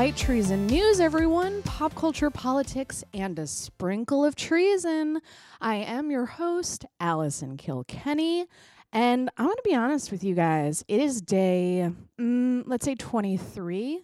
[0.00, 1.60] Light Treason News, everyone.
[1.60, 5.20] Pop culture, politics, and a sprinkle of treason.
[5.60, 8.46] I am your host, Allison Kilkenny.
[8.94, 10.82] And I want to be honest with you guys.
[10.88, 14.02] It is day, mm, let's say 23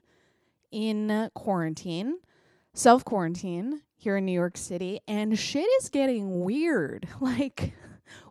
[0.70, 2.18] in quarantine,
[2.74, 5.00] self quarantine here in New York City.
[5.08, 7.08] And shit is getting weird.
[7.22, 7.72] Like,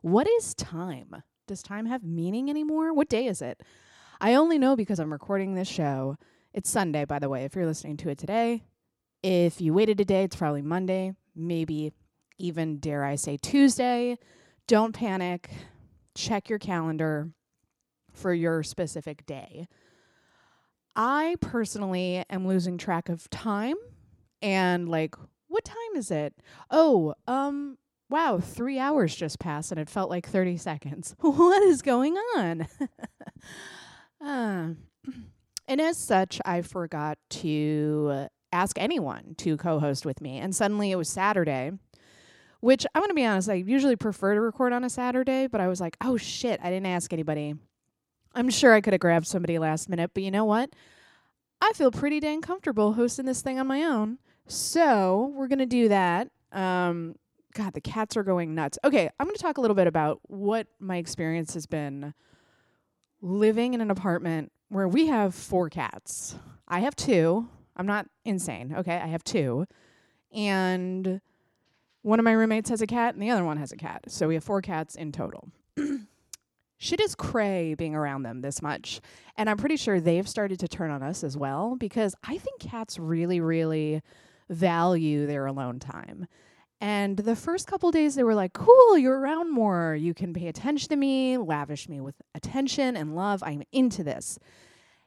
[0.03, 1.15] what is time?
[1.47, 2.93] Does time have meaning anymore?
[2.93, 3.63] What day is it?
[4.21, 6.17] I only know because I'm recording this show.
[6.55, 8.63] It's Sunday, by the way, if you're listening to it today.
[9.21, 11.91] If you waited a day, it's probably Monday, maybe
[12.37, 14.17] even, dare I say, Tuesday.
[14.65, 15.49] Don't panic.
[16.15, 17.29] Check your calendar
[18.13, 19.67] for your specific day.
[20.95, 23.75] I personally am losing track of time
[24.41, 25.15] and like,
[25.49, 26.35] what time is it?
[26.71, 27.77] Oh, um,
[28.09, 31.17] wow, three hours just passed and it felt like 30 seconds.
[31.19, 32.65] what is going on?
[34.25, 34.69] uh,
[35.67, 40.37] and as such, I forgot to ask anyone to co host with me.
[40.37, 41.71] And suddenly it was Saturday,
[42.61, 45.61] which I'm going to be honest, I usually prefer to record on a Saturday, but
[45.61, 47.55] I was like, oh shit, I didn't ask anybody.
[48.33, 50.69] I'm sure I could have grabbed somebody last minute, but you know what?
[51.61, 54.19] I feel pretty dang comfortable hosting this thing on my own.
[54.47, 56.29] So we're going to do that.
[56.51, 57.15] Um,
[57.53, 58.77] God, the cats are going nuts.
[58.83, 62.13] Okay, I'm going to talk a little bit about what my experience has been
[63.21, 66.35] living in an apartment where we have four cats.
[66.67, 67.47] I have two.
[67.75, 68.73] I'm not insane.
[68.77, 69.65] Okay, I have two.
[70.33, 71.21] And
[72.01, 74.03] one of my roommates has a cat and the other one has a cat.
[74.07, 75.49] So we have four cats in total.
[76.77, 79.01] Shit is cray being around them this much.
[79.37, 82.59] And I'm pretty sure they've started to turn on us as well because I think
[82.59, 84.01] cats really, really
[84.49, 86.27] value their alone time.
[86.81, 89.95] And the first couple days, they were like, cool, you're around more.
[89.95, 93.41] You can pay attention to me, lavish me with attention and love.
[93.43, 94.37] I'm into this.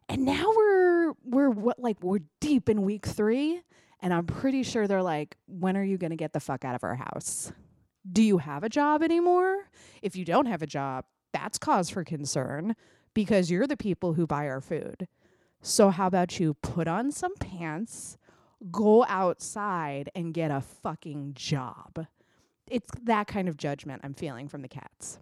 [0.09, 3.63] And now we're, we're what, like, we're deep in week three.
[4.01, 6.75] And I'm pretty sure they're like, when are you going to get the fuck out
[6.75, 7.53] of our house?
[8.11, 9.69] Do you have a job anymore?
[10.01, 12.75] If you don't have a job, that's cause for concern
[13.13, 15.09] because you're the people who buy our food.
[15.61, 18.17] So, how about you put on some pants?
[18.71, 22.07] Go outside and get a fucking job.
[22.67, 25.19] It's that kind of judgment I'm feeling from the cats.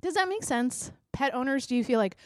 [0.00, 0.90] Does that make sense?
[1.12, 2.16] Pet owners, do you feel like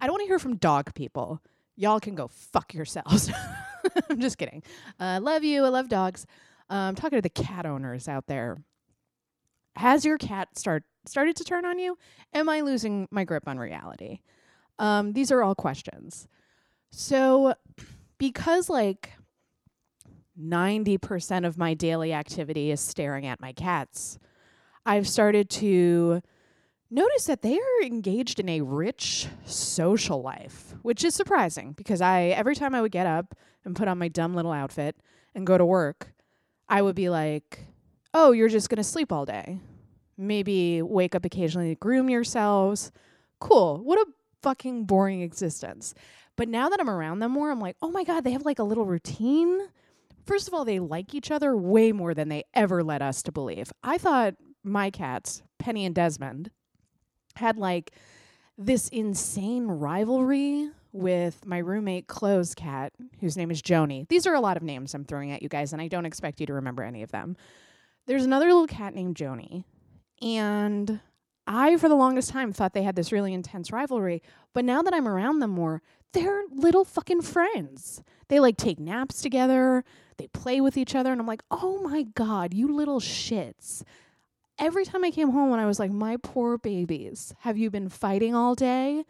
[0.00, 1.42] I don't want to hear from dog people.
[1.76, 3.30] Y'all can go fuck yourselves.
[4.10, 4.62] I'm just kidding.
[4.98, 5.64] I uh, love you.
[5.64, 6.26] I love dogs.
[6.70, 8.58] Uh, I'm talking to the cat owners out there.
[9.76, 11.96] Has your cat start started to turn on you?
[12.34, 14.20] Am I losing my grip on reality?
[14.78, 16.28] Um, these are all questions.
[16.90, 17.54] So,
[18.18, 19.12] because like
[20.40, 24.18] 90% of my daily activity is staring at my cats.
[24.86, 26.22] I've started to
[26.90, 32.26] notice that they are engaged in a rich social life, which is surprising because I
[32.26, 33.34] every time I would get up
[33.64, 34.96] and put on my dumb little outfit
[35.34, 36.12] and go to work,
[36.68, 37.66] I would be like,
[38.14, 39.60] "Oh, you're just going to sleep all day.
[40.16, 42.90] Maybe wake up occasionally to groom yourselves.
[43.40, 43.78] Cool.
[43.78, 44.06] What a
[44.42, 45.94] fucking boring existence."
[46.36, 48.58] But now that I'm around them more, I'm like, "Oh my god, they have like
[48.58, 49.68] a little routine."
[50.28, 53.32] First of all, they like each other way more than they ever led us to
[53.32, 53.72] believe.
[53.82, 56.50] I thought my cats, Penny and Desmond,
[57.36, 57.92] had like
[58.58, 64.06] this insane rivalry with my roommate Chloe's cat, whose name is Joni.
[64.08, 66.40] These are a lot of names I'm throwing at you guys, and I don't expect
[66.40, 67.34] you to remember any of them.
[68.06, 69.64] There's another little cat named Joni,
[70.20, 71.00] and
[71.46, 74.22] I, for the longest time, thought they had this really intense rivalry.
[74.52, 75.80] But now that I'm around them more,
[76.12, 78.02] they're little fucking friends.
[78.28, 79.84] They like take naps together,
[80.18, 83.82] they play with each other, and I'm like, oh my God, you little shits.
[84.58, 87.88] Every time I came home and I was like, my poor babies, have you been
[87.88, 89.04] fighting all day?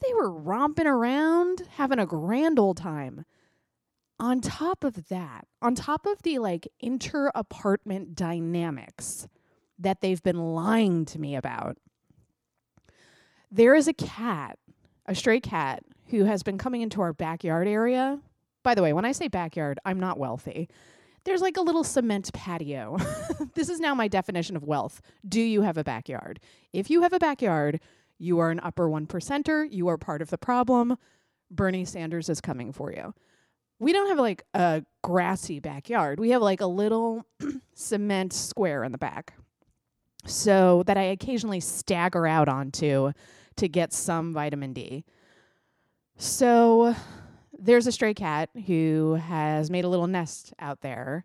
[0.00, 3.24] They were romping around, having a grand old time.
[4.18, 9.28] On top of that, on top of the like inter apartment dynamics
[9.78, 11.76] that they've been lying to me about,
[13.50, 14.58] there is a cat,
[15.06, 18.20] a stray cat, who has been coming into our backyard area.
[18.66, 20.68] By the way, when I say backyard, I'm not wealthy.
[21.22, 22.96] There's like a little cement patio.
[23.54, 25.00] this is now my definition of wealth.
[25.28, 26.40] Do you have a backyard?
[26.72, 27.78] If you have a backyard,
[28.18, 29.68] you are an upper one percenter.
[29.70, 30.98] You are part of the problem.
[31.48, 33.14] Bernie Sanders is coming for you.
[33.78, 36.18] We don't have like a grassy backyard.
[36.18, 37.24] We have like a little
[37.74, 39.34] cement square in the back.
[40.24, 43.12] So that I occasionally stagger out onto
[43.58, 45.04] to get some vitamin D.
[46.16, 46.96] So
[47.58, 51.24] there's a stray cat who has made a little nest out there,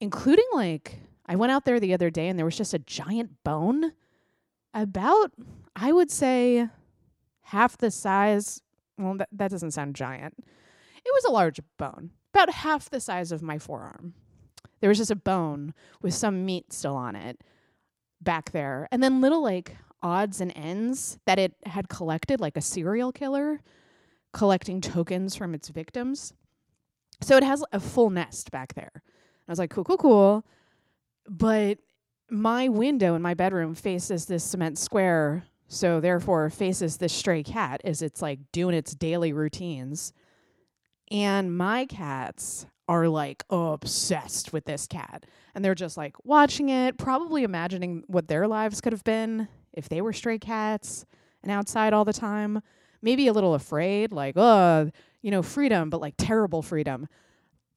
[0.00, 3.42] including like I went out there the other day and there was just a giant
[3.44, 3.92] bone
[4.74, 5.32] about
[5.76, 6.68] I would say
[7.42, 8.62] half the size
[8.98, 10.34] well that, that doesn't sound giant.
[10.38, 12.10] It was a large bone.
[12.32, 14.14] about half the size of my forearm.
[14.80, 17.40] There was just a bone with some meat still on it
[18.20, 18.88] back there.
[18.90, 23.60] And then little like odds and ends that it had collected, like a serial killer
[24.32, 26.32] collecting tokens from its victims.
[27.20, 28.92] So it has a full nest back there.
[28.96, 30.46] I was like, cool, cool, cool.
[31.28, 31.78] But
[32.30, 37.80] my window in my bedroom faces this cement square, so therefore faces this stray cat
[37.84, 40.12] as it's like doing its daily routines.
[41.10, 45.26] And my cats are like obsessed with this cat.
[45.54, 49.88] And they're just like watching it, probably imagining what their lives could have been if
[49.88, 51.04] they were stray cats
[51.42, 52.62] and outside all the time.
[53.02, 54.90] Maybe a little afraid, like, oh,
[55.22, 57.08] you know, freedom, but like terrible freedom.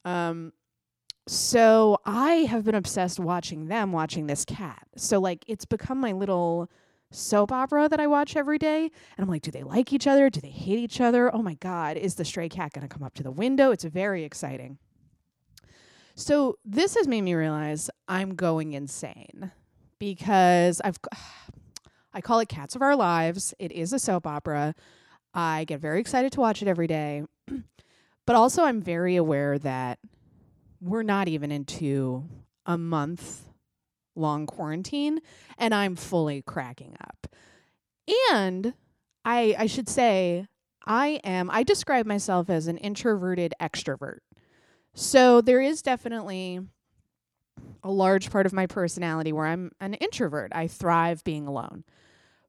[0.04, 0.52] Um,
[1.28, 4.86] so I have been obsessed watching them watching this cat.
[4.96, 6.70] So like it's become my little
[7.10, 8.84] soap opera that I watch every day.
[8.84, 10.30] And I'm like, do they like each other?
[10.30, 11.34] Do they hate each other?
[11.34, 13.70] Oh my God, is the stray cat going to come up to the window?
[13.70, 14.78] It's very exciting.
[16.14, 19.50] So this has made me realize I'm going insane
[19.98, 20.98] because I've
[22.14, 23.52] I call it Cats of Our Lives.
[23.58, 24.74] It is a soap opera.
[25.36, 27.22] I get very excited to watch it every day.
[28.26, 29.98] but also I'm very aware that
[30.80, 32.24] we're not even into
[32.64, 33.44] a month
[34.14, 35.20] long quarantine
[35.58, 37.26] and I'm fully cracking up.
[38.32, 38.72] And
[39.24, 40.46] I I should say
[40.86, 44.20] I am I describe myself as an introverted extrovert.
[44.94, 46.60] So there is definitely
[47.82, 50.52] a large part of my personality where I'm an introvert.
[50.54, 51.84] I thrive being alone.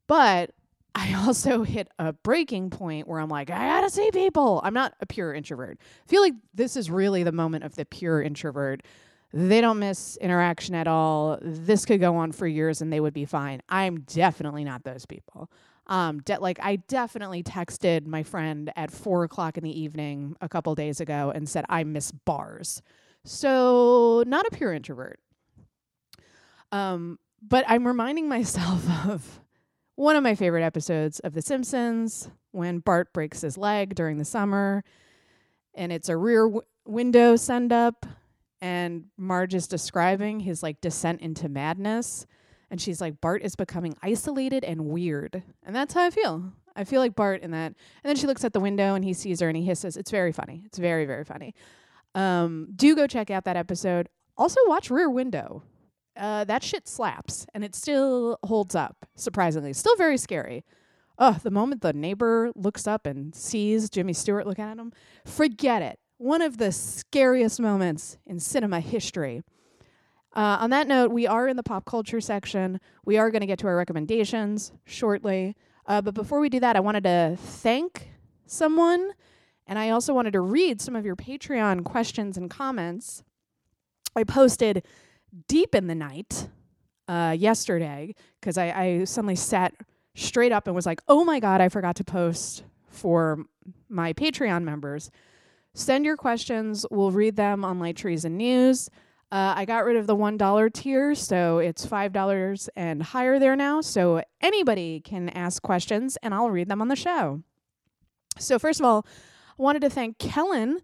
[0.07, 0.51] But
[0.95, 4.61] I also hit a breaking point where I'm like, I gotta see people.
[4.63, 5.77] I'm not a pure introvert.
[5.79, 8.81] I feel like this is really the moment of the pure introvert.
[9.33, 11.37] They don't miss interaction at all.
[11.41, 13.61] This could go on for years and they would be fine.
[13.69, 15.51] I'm definitely not those people.
[15.87, 20.49] Um, de- like I definitely texted my friend at four o'clock in the evening a
[20.49, 22.81] couple days ago and said I miss bars.
[23.23, 25.19] So not a pure introvert.
[26.71, 29.41] Um, but I'm reminding myself of
[29.97, 34.25] one of my favorite episodes of The Simpsons when Bart breaks his leg during the
[34.25, 34.83] summer
[35.73, 38.05] and it's a rear w- window send up
[38.61, 42.27] and Marge is describing his like descent into madness
[42.69, 45.41] and she's like Bart is becoming isolated and weird.
[45.63, 46.53] And that's how I feel.
[46.75, 47.73] I feel like Bart in that.
[48.03, 49.97] And then she looks at the window and he sees her and he hisses.
[49.97, 50.61] It's very funny.
[50.65, 51.55] It's very very funny.
[52.13, 54.09] Um, do go check out that episode.
[54.37, 55.63] Also watch Rear Window
[56.17, 59.73] uh, that shit slaps and it still holds up, surprisingly.
[59.73, 60.63] Still very scary.
[61.19, 64.91] Oh, the moment the neighbor looks up and sees Jimmy Stewart looking at him,
[65.25, 65.99] forget it.
[66.17, 69.41] One of the scariest moments in cinema history.
[70.35, 72.79] Uh, on that note, we are in the pop culture section.
[73.05, 75.55] We are going to get to our recommendations shortly.
[75.87, 78.09] Uh, but before we do that, I wanted to thank
[78.45, 79.11] someone,
[79.65, 83.23] and I also wanted to read some of your Patreon questions and comments.
[84.15, 84.85] I posted
[85.47, 86.49] deep in the night
[87.07, 89.73] uh, yesterday because I, I suddenly sat
[90.15, 93.45] straight up and was like, oh my God, I forgot to post for
[93.89, 95.11] my Patreon members.
[95.73, 96.85] Send your questions.
[96.89, 98.89] We'll read them on Light Treason News.
[99.31, 103.81] Uh, I got rid of the $1 tier, so it's $5 and higher there now.
[103.81, 107.43] So anybody can ask questions and I'll read them on the show.
[108.39, 109.05] So, first of all,
[109.59, 110.79] I wanted to thank Kellen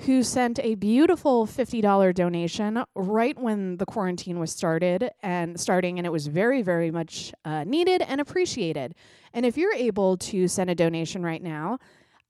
[0.00, 6.06] who sent a beautiful $50 donation right when the quarantine was started and starting and
[6.06, 8.94] it was very very much uh, needed and appreciated.
[9.34, 11.78] And if you're able to send a donation right now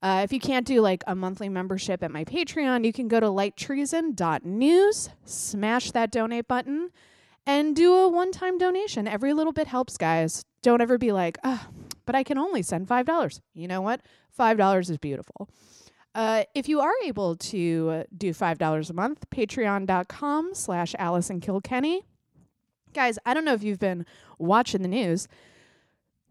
[0.01, 3.19] uh, if you can't do like a monthly membership at my patreon you can go
[3.19, 6.89] to lighttreason.news smash that donate button
[7.45, 9.05] and do a one-time donation.
[9.07, 10.45] Every little bit helps guys.
[10.61, 11.65] Don't ever be like oh,
[12.05, 14.01] but i can only send $5 you know what?
[14.37, 15.47] $5 is beautiful
[16.15, 22.03] uh, if you are able to do $5 a month, patreon.com slash Allison Kilkenny.
[22.93, 24.05] Guys, I don't know if you've been
[24.37, 25.27] watching the news.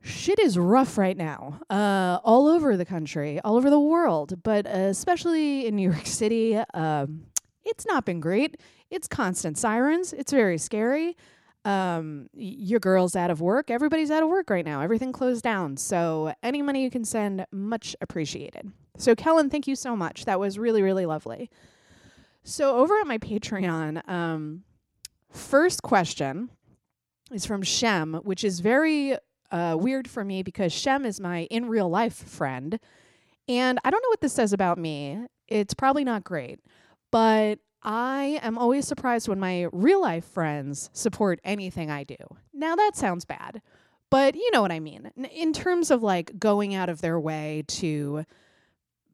[0.00, 4.66] Shit is rough right now, uh, all over the country, all over the world, but
[4.66, 6.56] uh, especially in New York City.
[6.74, 7.26] Um,
[7.64, 8.60] it's not been great.
[8.90, 10.12] It's constant sirens.
[10.12, 11.16] It's very scary.
[11.64, 13.70] Um, your girl's out of work.
[13.70, 14.80] Everybody's out of work right now.
[14.80, 15.76] Everything closed down.
[15.76, 18.72] So any money you can send, much appreciated.
[18.98, 20.24] So, Kellen, thank you so much.
[20.26, 21.50] That was really, really lovely.
[22.44, 24.64] So, over at my Patreon, um,
[25.30, 26.50] first question
[27.32, 29.16] is from Shem, which is very
[29.50, 32.78] uh, weird for me because Shem is my in real life friend.
[33.48, 35.26] And I don't know what this says about me.
[35.48, 36.60] It's probably not great,
[37.10, 42.16] but I am always surprised when my real life friends support anything I do.
[42.54, 43.60] Now, that sounds bad,
[44.08, 45.10] but you know what I mean.
[45.32, 48.24] In terms of like going out of their way to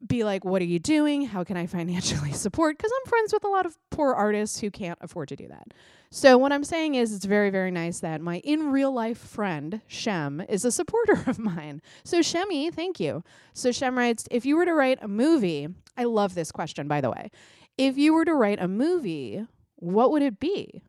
[0.05, 1.25] be like, what are you doing?
[1.25, 2.77] How can I financially support?
[2.77, 5.73] Because I'm friends with a lot of poor artists who can't afford to do that.
[6.11, 9.81] So, what I'm saying is, it's very, very nice that my in real life friend,
[9.87, 11.81] Shem, is a supporter of mine.
[12.03, 13.23] So, Shemmy, thank you.
[13.53, 17.01] So, Shem writes If you were to write a movie, I love this question, by
[17.01, 17.29] the way.
[17.77, 20.81] If you were to write a movie, what would it be?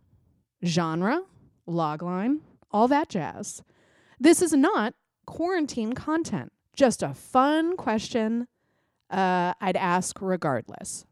[0.64, 1.22] Genre,
[1.68, 2.40] logline,
[2.70, 3.62] all that jazz.
[4.18, 4.94] This is not
[5.26, 8.46] quarantine content, just a fun question
[9.10, 11.04] uh, I'd ask regardless.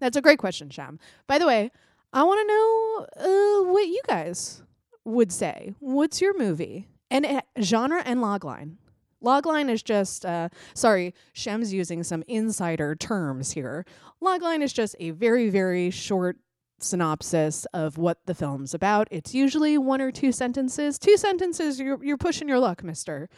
[0.00, 0.98] That's a great question, Shem.
[1.26, 1.70] By the way,
[2.12, 4.62] I want to know uh, what you guys
[5.04, 5.74] would say.
[5.80, 6.88] What's your movie?
[7.10, 8.76] And uh, genre and logline.
[9.24, 13.84] Logline is just, uh, sorry, Shem's using some insider terms here.
[14.22, 16.36] Logline is just a very, very short
[16.78, 19.08] synopsis of what the film's about.
[19.10, 20.98] It's usually one or two sentences.
[20.98, 23.28] Two sentences, you're, you're pushing your luck, mister.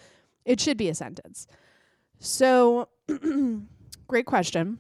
[0.45, 1.47] It should be a sentence.
[2.21, 2.89] So,
[4.09, 4.79] great question.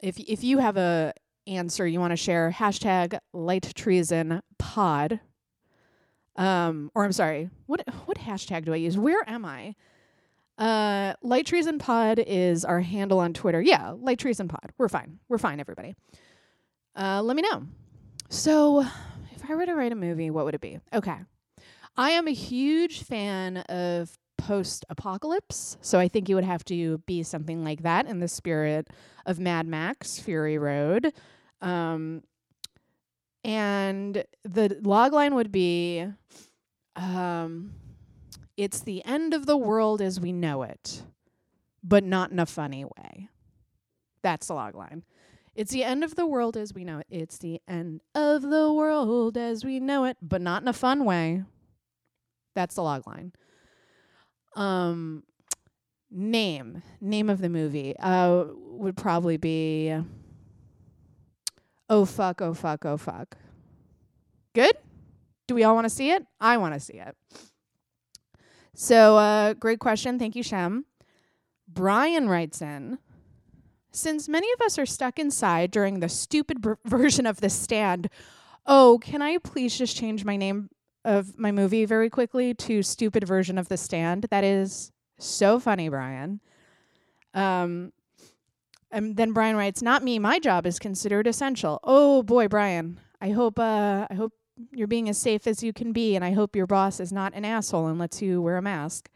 [0.00, 1.14] If, if you have a
[1.46, 5.20] answer you want to share, hashtag light treason pod.
[6.36, 8.98] Um, or I'm sorry, what what hashtag do I use?
[8.98, 9.76] Where am I?
[10.58, 13.62] Uh, light treason pod is our handle on Twitter.
[13.62, 14.72] Yeah, light treason pod.
[14.76, 15.20] We're fine.
[15.28, 15.94] We're fine, everybody.
[16.96, 17.64] Uh, let me know.
[18.28, 18.80] So,
[19.32, 20.80] if I were to write a movie, what would it be?
[20.92, 21.16] Okay.
[21.96, 25.78] I am a huge fan of post apocalypse.
[25.80, 28.88] So I think it would have to be something like that in the spirit
[29.24, 31.12] of Mad Max Fury Road.
[31.62, 32.22] Um,
[33.42, 36.06] and the logline would be
[36.94, 37.72] um,
[38.56, 41.02] it's the end of the world as we know it,
[41.82, 43.28] but not in a funny way.
[44.22, 45.02] That's the logline.
[45.54, 47.06] It's the end of the world as we know it.
[47.08, 51.04] It's the end of the world as we know it, but not in a fun
[51.04, 51.44] way.
[52.54, 53.32] That's the logline.
[54.56, 55.24] Um,
[56.10, 59.92] name name of the movie uh would probably be
[61.90, 63.36] oh fuck oh fuck oh fuck.
[64.54, 64.76] Good.
[65.46, 66.24] Do we all want to see it?
[66.40, 67.16] I want to see it.
[68.74, 70.18] So, uh, great question.
[70.18, 70.86] Thank you, Shem.
[71.68, 72.98] Brian writes in
[73.92, 78.08] Since many of us are stuck inside during the stupid version of The Stand,
[78.66, 80.70] oh, can I please just change my name
[81.04, 84.26] of my movie very quickly to stupid version of The Stand?
[84.30, 86.40] That is so funny, Brian.
[87.34, 87.92] Um,
[88.90, 90.18] and then Brian writes, "Not me.
[90.18, 93.00] My job is considered essential." Oh boy, Brian.
[93.20, 94.32] I hope uh, I hope
[94.72, 97.34] you're being as safe as you can be, and I hope your boss is not
[97.34, 99.08] an asshole and lets you wear a mask.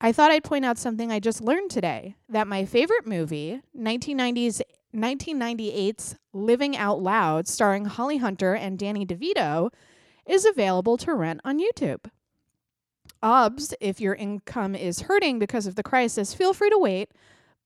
[0.00, 4.62] I thought I'd point out something I just learned today that my favorite movie, 1990s
[4.94, 9.70] 1998's Living Out Loud, starring Holly Hunter and Danny DeVito,
[10.30, 12.06] is available to rent on YouTube.
[13.22, 17.10] OBS, if your income is hurting because of the crisis, feel free to wait.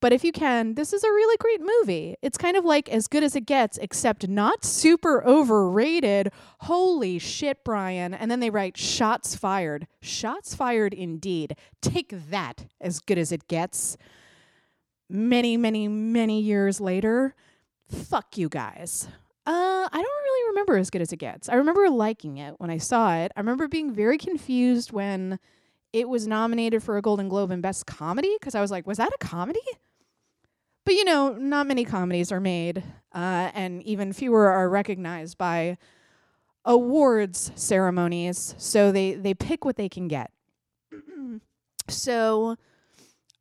[0.01, 2.17] But if you can, this is a really great movie.
[2.21, 6.31] It's kind of like as good as it gets, except not super overrated.
[6.61, 8.13] Holy shit, Brian.
[8.13, 9.87] And then they write shots fired.
[10.03, 11.57] Shots fired indeed.
[11.81, 13.97] Take that, as good as it gets.
[15.09, 17.35] Many, many, many years later,
[17.89, 19.09] fuck you guys.
[19.47, 21.49] Uh, I don't really remember as good as it gets.
[21.49, 23.31] I remember liking it when I saw it.
[23.37, 25.39] I remember being very confused when
[25.93, 28.99] it was nominated for a Golden Globe and Best Comedy because I was like, was
[28.99, 29.61] that a comedy?
[30.85, 32.83] But you know, not many comedies are made,
[33.15, 35.79] uh, and even fewer are recognized by
[36.65, 38.55] awards ceremonies.
[38.59, 40.31] So they they pick what they can get.
[41.89, 42.57] so,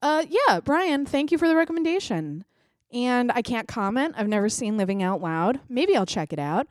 [0.01, 2.45] uh, yeah, Brian, thank you for the recommendation.
[2.93, 4.13] And I can't comment.
[4.17, 5.59] I've never seen Living Out Loud.
[5.67, 6.67] Maybe I'll check it out.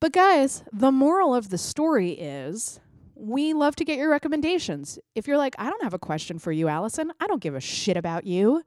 [0.00, 2.78] But guys, the moral of the story is
[3.14, 4.98] we love to get your recommendations.
[5.14, 7.60] If you're like, I don't have a question for you, Allison, I don't give a
[7.60, 8.62] shit about you.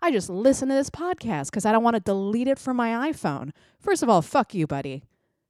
[0.00, 3.10] I just listen to this podcast because I don't want to delete it from my
[3.10, 3.50] iPhone.
[3.80, 5.02] First of all, fuck you, buddy.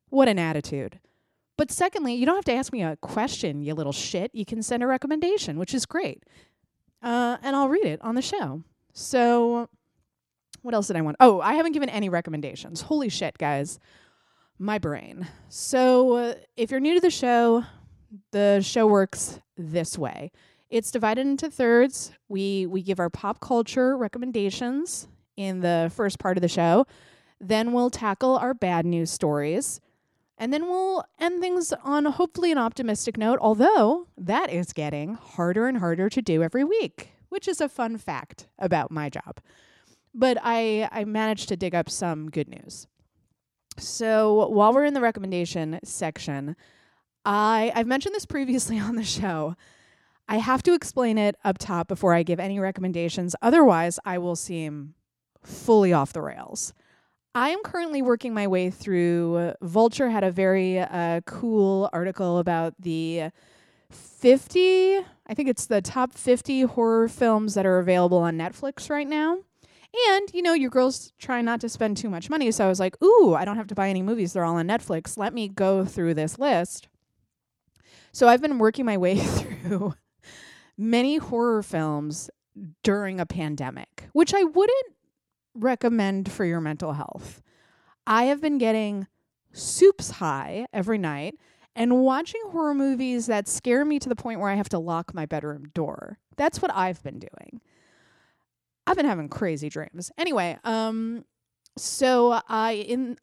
[0.08, 0.98] What an attitude.
[1.56, 4.30] But secondly, you don't have to ask me a question, you little shit.
[4.34, 6.24] You can send a recommendation, which is great.
[7.02, 8.62] Uh, and I'll read it on the show.
[8.94, 9.68] So,
[10.62, 11.16] what else did I want?
[11.20, 12.82] Oh, I haven't given any recommendations.
[12.82, 13.78] Holy shit, guys.
[14.58, 15.26] My brain.
[15.48, 17.64] So, uh, if you're new to the show,
[18.32, 20.32] the show works this way.
[20.68, 22.12] It's divided into thirds.
[22.28, 26.86] We we give our pop culture recommendations in the first part of the show.
[27.40, 29.80] Then we'll tackle our bad news stories.
[30.36, 35.66] And then we'll end things on hopefully an optimistic note, although that is getting harder
[35.66, 39.40] and harder to do every week, which is a fun fact about my job.
[40.12, 42.86] But I, I managed to dig up some good news.
[43.78, 46.56] So while we're in the recommendation section,
[47.24, 49.54] I, I've mentioned this previously on the show.
[50.28, 53.34] I have to explain it up top before I give any recommendations.
[53.42, 54.94] Otherwise, I will seem
[55.42, 56.72] fully off the rails.
[57.34, 59.54] I am currently working my way through.
[59.62, 63.30] Vulture had a very uh, cool article about the
[63.90, 69.08] 50, I think it's the top 50 horror films that are available on Netflix right
[69.08, 69.38] now.
[70.08, 72.50] And, you know, your girls try not to spend too much money.
[72.52, 74.32] So I was like, ooh, I don't have to buy any movies.
[74.32, 75.18] They're all on Netflix.
[75.18, 76.88] Let me go through this list.
[78.12, 79.94] So I've been working my way through
[80.78, 82.30] many horror films
[82.82, 84.94] during a pandemic, which I wouldn't
[85.54, 87.42] recommend for your mental health.
[88.06, 89.06] I have been getting
[89.52, 91.34] soups high every night
[91.76, 95.14] and watching horror movies that scare me to the point where I have to lock
[95.14, 96.18] my bedroom door.
[96.36, 97.60] That's what I've been doing.
[98.90, 100.10] I've been having crazy dreams.
[100.18, 101.24] Anyway, um
[101.76, 103.16] so I in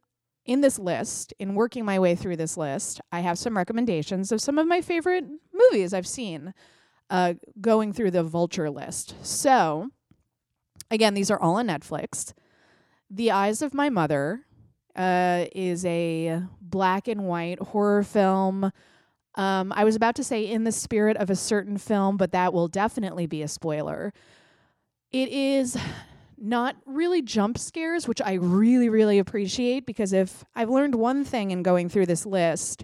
[0.46, 4.42] in this list, in working my way through this list, I have some recommendations of
[4.42, 6.54] some of my favorite movies I've seen
[7.10, 9.16] uh, going through the Vulture list.
[9.22, 9.90] So,
[10.90, 12.32] again, these are all on Netflix.
[13.10, 14.46] The Eyes of My Mother
[14.96, 18.72] uh, is a black and white horror film.
[19.36, 22.54] Um, I was about to say in the spirit of a certain film, but that
[22.54, 24.14] will definitely be a spoiler.
[25.12, 25.78] It is
[26.38, 31.52] not really jump scares, which I really, really appreciate because if I've learned one thing
[31.52, 32.84] in going through this list,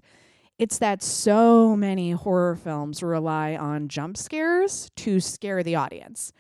[0.58, 6.32] it's that so many horror films rely on jump scares to scare the audience.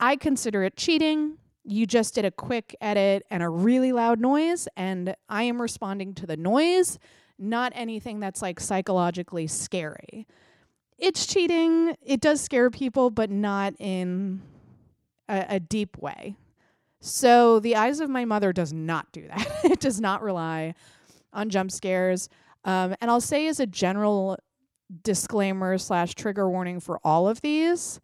[0.00, 1.38] I consider it cheating.
[1.64, 6.14] You just did a quick edit and a really loud noise, and I am responding
[6.14, 6.98] to the noise,
[7.38, 10.26] not anything that's like psychologically scary.
[10.98, 11.94] It's cheating.
[12.02, 14.42] It does scare people, but not in
[15.28, 16.36] a, a deep way.
[17.00, 19.46] So, The Eyes of My Mother does not do that.
[19.64, 20.74] it does not rely
[21.32, 22.28] on jump scares.
[22.64, 24.38] Um, and I'll say as a general
[25.02, 28.00] disclaimer slash trigger warning for all of these,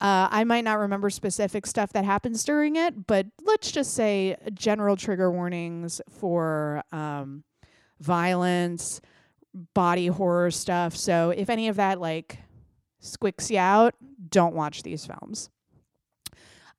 [0.00, 4.36] uh, I might not remember specific stuff that happens during it, but let's just say
[4.54, 7.44] general trigger warnings for um,
[8.00, 9.00] violence,
[9.74, 10.96] body horror stuff.
[10.96, 12.38] So if any of that like
[13.02, 13.94] squicks you out,
[14.30, 15.50] don't watch these films.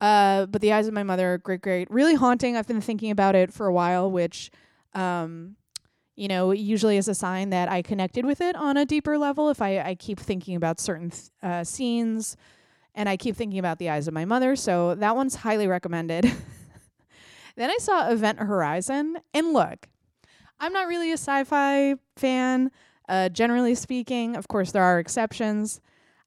[0.02, 1.92] Uh, but The Eyes of My Mother, are great, great.
[1.92, 2.58] Really haunting.
[2.58, 4.52] I've been thinking about it for a while, which
[4.94, 5.56] um,
[6.16, 9.50] you know, usually is a sign that I connected with it on a deeper level.
[9.50, 12.36] If I, I keep thinking about certain th- uh, scenes
[12.94, 14.56] and I keep thinking about the eyes of my mother.
[14.56, 16.26] So that one's highly recommended.
[17.56, 19.18] then I saw Event Horizon.
[19.34, 19.88] And look,
[20.60, 22.72] I'm not really a sci fi fan.
[23.08, 25.82] Uh, generally speaking, of course, there are exceptions.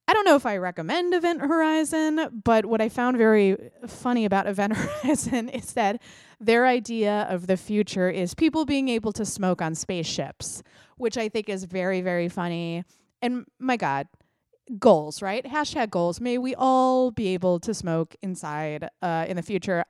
[0.06, 4.46] I don't know if I recommend Event Horizon, but what I found very funny about
[4.46, 6.02] Event Horizon is that
[6.38, 10.62] their idea of the future is people being able to smoke on spaceships,
[10.98, 12.84] which I think is very, very funny.
[13.22, 14.08] And my God,
[14.78, 15.44] goals, right?
[15.44, 16.20] Hashtag goals.
[16.20, 19.84] May we all be able to smoke inside uh, in the future.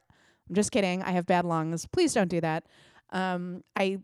[0.48, 1.03] I'm just kidding.
[1.03, 1.87] I have bad lungs.
[1.87, 2.64] Please don't do that.
[3.14, 4.00] Um, I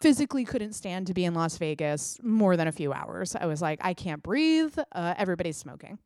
[0.00, 3.34] physically couldn't stand to be in Las Vegas more than a few hours.
[3.34, 4.76] I was like, I can't breathe.
[4.92, 5.98] Uh, everybody's smoking.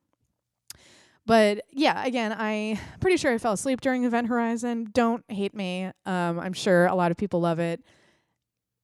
[1.24, 4.88] But yeah, again, I pretty sure I fell asleep during Event Horizon.
[4.92, 5.90] Don't hate me.
[6.04, 7.80] Um, I'm sure a lot of people love it.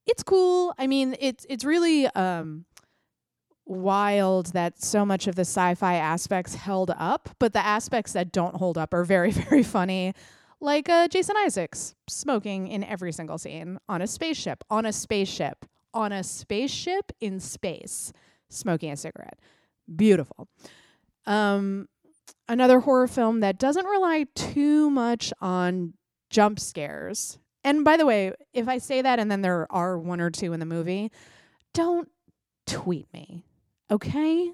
[0.07, 0.73] It's cool.
[0.79, 2.65] I mean, it's it's really um,
[3.65, 8.55] wild that so much of the sci-fi aspects held up, but the aspects that don't
[8.55, 10.13] hold up are very very funny.
[10.61, 15.65] Like uh, Jason Isaacs smoking in every single scene on a spaceship, on a spaceship,
[15.93, 18.11] on a spaceship in space,
[18.49, 19.39] smoking a cigarette.
[19.95, 20.47] Beautiful.
[21.25, 21.87] Um,
[22.47, 25.93] another horror film that doesn't rely too much on
[26.29, 27.39] jump scares.
[27.63, 30.53] And by the way, if I say that and then there are one or two
[30.53, 31.11] in the movie,
[31.73, 32.09] don't
[32.65, 33.45] tweet me.
[33.91, 34.51] Okay?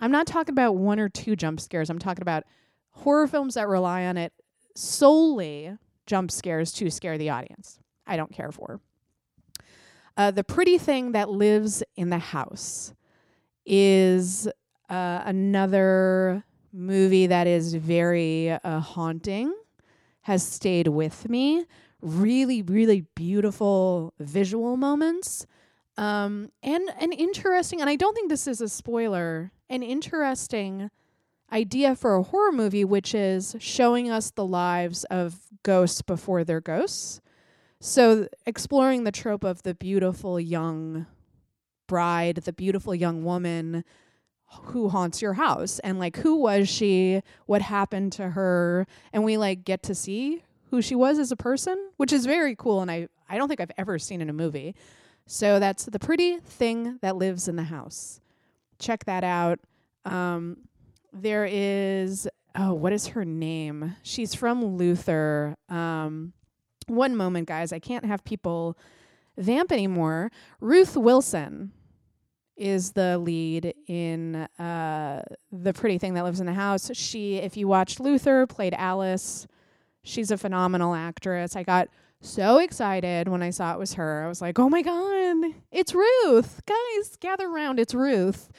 [0.00, 1.90] I'm not talking about one or two jump scares.
[1.90, 2.44] I'm talking about
[2.90, 4.32] horror films that rely on it
[4.74, 7.78] solely jump scares to scare the audience.
[8.06, 8.80] I don't care for.
[10.16, 12.92] Uh, the pretty thing that lives in the house
[13.64, 14.46] is
[14.90, 19.54] uh, another movie that is very uh, haunting,
[20.22, 21.64] has stayed with me.
[22.00, 25.46] Really, really beautiful visual moments.
[25.96, 30.90] Um, and an interesting, and I don't think this is a spoiler, an interesting
[31.52, 36.60] idea for a horror movie, which is showing us the lives of ghosts before they're
[36.60, 37.20] ghosts.
[37.80, 41.06] So, exploring the trope of the beautiful young
[41.86, 43.84] bride, the beautiful young woman
[44.64, 47.22] who haunts your house and like who was she?
[47.46, 48.86] What happened to her?
[49.12, 52.56] And we like get to see who she was as a person which is very
[52.56, 54.74] cool and i i don't think i've ever seen in a movie.
[55.26, 58.20] So that's the pretty thing that lives in the house.
[58.78, 59.60] Check that out.
[60.04, 60.58] Um,
[61.12, 63.96] there is oh, what is her name?
[64.02, 65.56] She's from Luther.
[65.68, 66.32] Um,
[66.86, 67.72] one moment, guys.
[67.72, 68.76] I can't have people
[69.38, 70.30] vamp anymore.
[70.60, 71.72] Ruth Wilson
[72.56, 76.90] is the lead in uh, The Pretty Thing That Lives in the House.
[76.94, 79.46] She, if you watched Luther, played Alice.
[80.02, 81.56] She's a phenomenal actress.
[81.56, 81.88] I got
[82.20, 84.24] so excited when I saw it was her.
[84.24, 86.62] I was like, oh my God, it's Ruth.
[86.66, 87.80] Guys, gather around.
[87.80, 88.50] It's Ruth.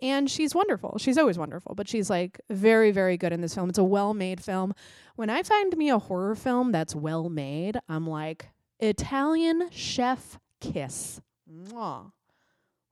[0.00, 0.96] And she's wonderful.
[0.98, 3.68] She's always wonderful, but she's like very, very good in this film.
[3.68, 4.74] It's a well made film.
[5.16, 11.20] When I find me a horror film that's well made, I'm like, Italian chef kiss.
[11.50, 12.12] Mwah.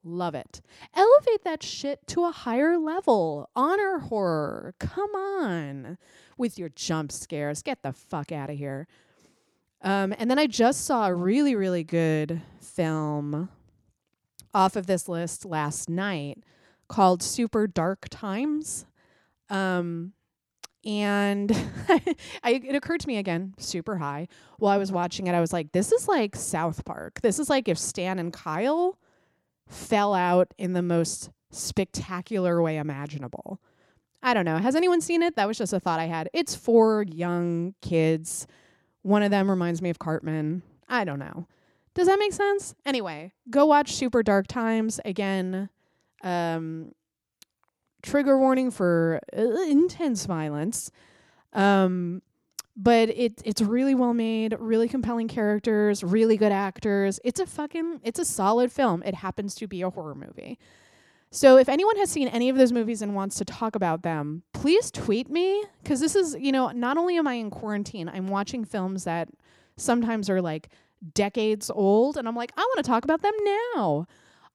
[0.03, 0.61] Love it.
[0.95, 3.51] Elevate that shit to a higher level.
[3.57, 4.75] Honor horror.
[4.79, 5.99] Come on.
[6.39, 7.63] With your jump scares.
[7.63, 8.87] Get the fuck out of here.
[9.83, 13.49] Um, and then I just saw a really, really good film
[14.55, 16.39] off of this list last night
[16.89, 18.87] called Super Dark Times.
[19.49, 20.13] Um,
[20.85, 21.51] and
[22.45, 25.35] I, it occurred to me again, super high, while I was watching it.
[25.35, 27.21] I was like, this is like South Park.
[27.23, 28.99] This is like if Stan and Kyle
[29.67, 33.61] fell out in the most spectacular way imaginable.
[34.23, 34.59] I don't know.
[34.59, 35.37] Has anyone seen it?
[35.37, 36.29] That was just a thought I had.
[36.33, 38.47] It's for young kids.
[39.03, 40.63] One of them reminds me of Cartman.
[40.89, 41.47] I don't know.
[41.95, 42.75] Does that make sense?
[42.85, 45.01] Anyway, go watch Super Dark Times.
[45.05, 45.69] Again,
[46.23, 46.93] um,
[48.03, 50.91] trigger warning for uh, intense violence.
[51.53, 52.23] Um,
[52.77, 57.19] but it it's really well made, really compelling characters, really good actors.
[57.25, 59.03] It's a fucking it's a solid film.
[59.05, 60.59] It happens to be a horror movie.
[61.31, 64.43] So if anyone has seen any of those movies and wants to talk about them,
[64.53, 68.29] please tweet me cuz this is, you know, not only am I in quarantine, I'm
[68.29, 69.29] watching films that
[69.79, 70.69] sometimes are like
[71.15, 73.35] decades old and I'm like, I want to talk about them
[73.75, 74.07] now.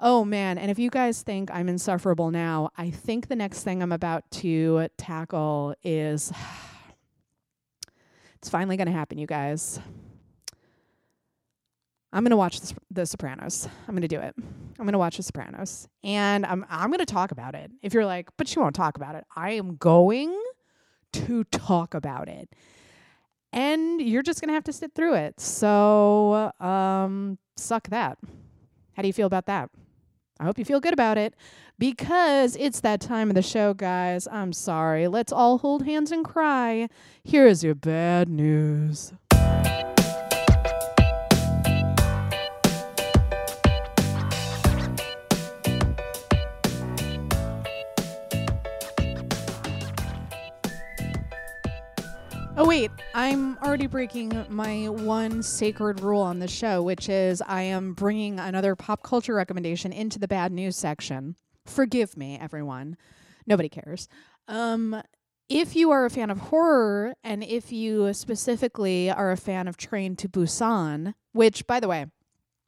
[0.04, 3.84] Oh man, and if you guys think I'm insufferable now, I think the next thing
[3.84, 6.34] I'm about to tackle is
[8.38, 9.80] it's finally going to happen, you guys.
[12.12, 13.70] I'm going to watch the, the Sopranos.
[13.88, 14.34] I'm going to do it.
[14.38, 15.88] I'm going to watch The Sopranos.
[16.04, 17.70] And I'm I'm going to talk about it.
[17.84, 20.36] If you're like, "But you won't talk about it." I am going
[21.14, 22.50] to talk about it.
[23.54, 25.40] And you're just going to have to sit through it.
[25.40, 28.18] So, um suck that.
[28.94, 29.70] How do you feel about that?
[30.41, 31.36] I hope you feel good about it
[31.77, 34.27] because it's that time of the show, guys.
[34.32, 35.08] I'm sorry.
[35.08, 36.89] Let's all hold hands and cry.
[37.23, 39.13] Here is your bad news.
[52.63, 57.63] Oh, wait, I'm already breaking my one sacred rule on the show, which is I
[57.63, 61.38] am bringing another pop culture recommendation into the bad news section.
[61.65, 62.97] Forgive me, everyone.
[63.47, 64.08] Nobody cares.
[64.47, 65.02] Um,
[65.50, 69.76] if you are a fan of horror and if you specifically are a fan of
[69.76, 72.06] Train to Busan, which, by the way,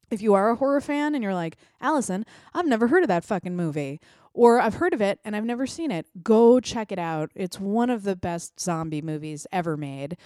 [0.09, 2.25] if you are a horror fan and you're like, Allison,
[2.55, 3.99] I've never heard of that fucking movie,
[4.33, 7.31] or I've heard of it and I've never seen it, go check it out.
[7.35, 10.17] It's one of the best zombie movies ever made.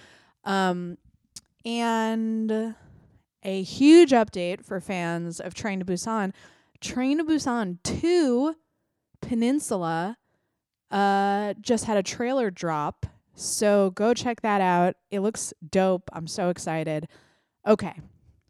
[0.44, 0.98] Um,
[1.64, 2.74] and
[3.42, 6.32] a huge update for fans of Train to Busan
[6.80, 8.54] Train to Busan 2
[9.20, 10.16] Peninsula
[10.90, 13.06] uh, just had a trailer drop.
[13.34, 14.94] So go check that out.
[15.10, 16.08] It looks dope.
[16.12, 17.08] I'm so excited.
[17.66, 18.00] Okay,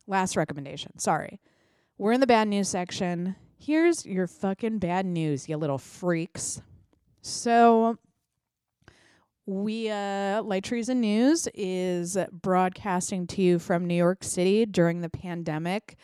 [0.06, 0.98] last recommendation.
[0.98, 1.40] Sorry.
[1.96, 3.36] We're in the bad news section.
[3.60, 6.62] Here's your fucking bad news, you little freaks.
[7.22, 7.98] So,
[9.46, 15.10] we, uh, Light Treason News is broadcasting to you from New York City during the
[15.10, 15.96] pandemic.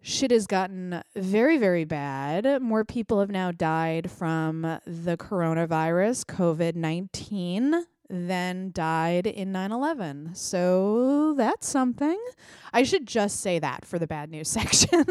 [0.00, 2.60] Shit has gotten very, very bad.
[2.60, 10.34] More people have now died from the coronavirus, COVID 19, than died in 9 11.
[10.34, 12.18] So that's something.
[12.72, 15.04] I should just say that for the bad news section.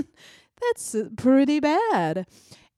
[0.61, 2.27] That's pretty bad.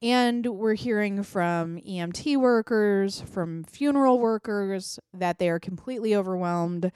[0.01, 6.91] And we're hearing from EMT workers, from funeral workers that they are completely overwhelmed.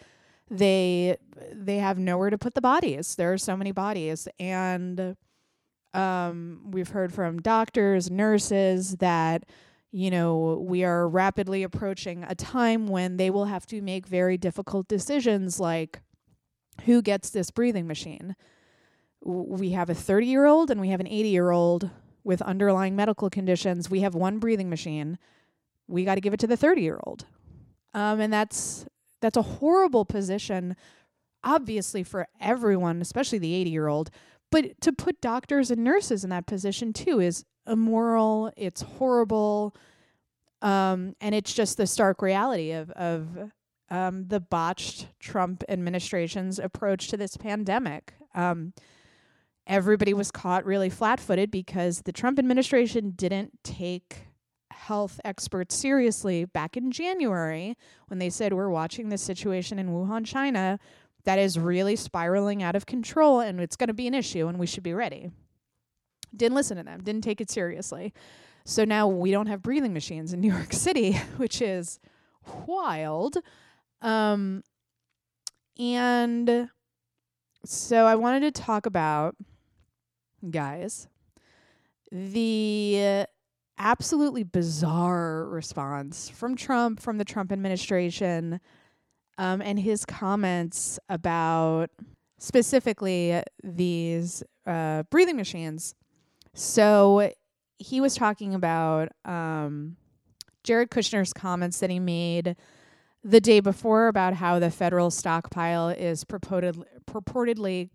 [0.50, 1.17] They
[1.52, 3.15] they have nowhere to put the bodies.
[3.15, 5.17] There are so many bodies and
[5.93, 9.43] um, we've heard from doctors, nurses that
[9.93, 14.38] you know, we are rapidly approaching a time when they will have to make very
[14.38, 16.02] difficult decisions like
[16.86, 18.36] who gets this breathing machine?
[19.24, 21.90] We have a 30 year old and we have an 80 year old
[22.24, 23.90] with underlying medical conditions.
[23.90, 25.18] We have one breathing machine.
[25.88, 27.26] We got to give it to the 30 year old.
[27.94, 28.86] Um, and that's
[29.22, 30.76] that's a horrible position,
[31.44, 34.10] obviously for everyone, especially the 80 year old.
[34.52, 38.52] But to put doctors and nurses in that position too is immoral.
[38.58, 39.76] It's horrible.
[40.62, 43.52] Um, and it's just the stark reality of of
[43.90, 48.14] um, the botched Trump administration's approach to this pandemic.
[48.34, 48.74] Um,
[49.67, 54.28] everybody was caught really flat footed because the Trump administration didn't take
[54.71, 60.26] health experts seriously back in January when they said we're watching this situation in Wuhan,
[60.26, 60.80] China
[61.26, 64.60] that is really spiraling out of control and it's going to be an issue and
[64.60, 65.32] we should be ready.
[66.36, 68.13] Didn't listen to them, didn't take it seriously.
[68.65, 71.99] So now we don't have breathing machines in New York City, which is
[72.65, 73.38] wild.
[74.02, 74.63] Um,
[75.80, 76.69] and
[77.65, 79.36] so I wanted to talk about,
[80.50, 81.08] guys,
[82.12, 83.26] the
[83.78, 88.60] absolutely bizarre response from Trump, from the Trump administration,
[89.38, 91.90] um, and his comments about
[92.38, 95.96] specifically these uh, breathing machines.
[96.54, 97.32] So
[97.80, 99.98] he was talking about um,
[100.64, 102.56] Jared Kushner's comments that he made
[103.24, 107.90] the day before about how the federal stockpile is purported, purportedly,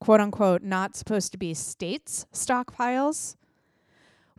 [0.00, 3.36] quote unquote, not supposed to be states' stockpiles,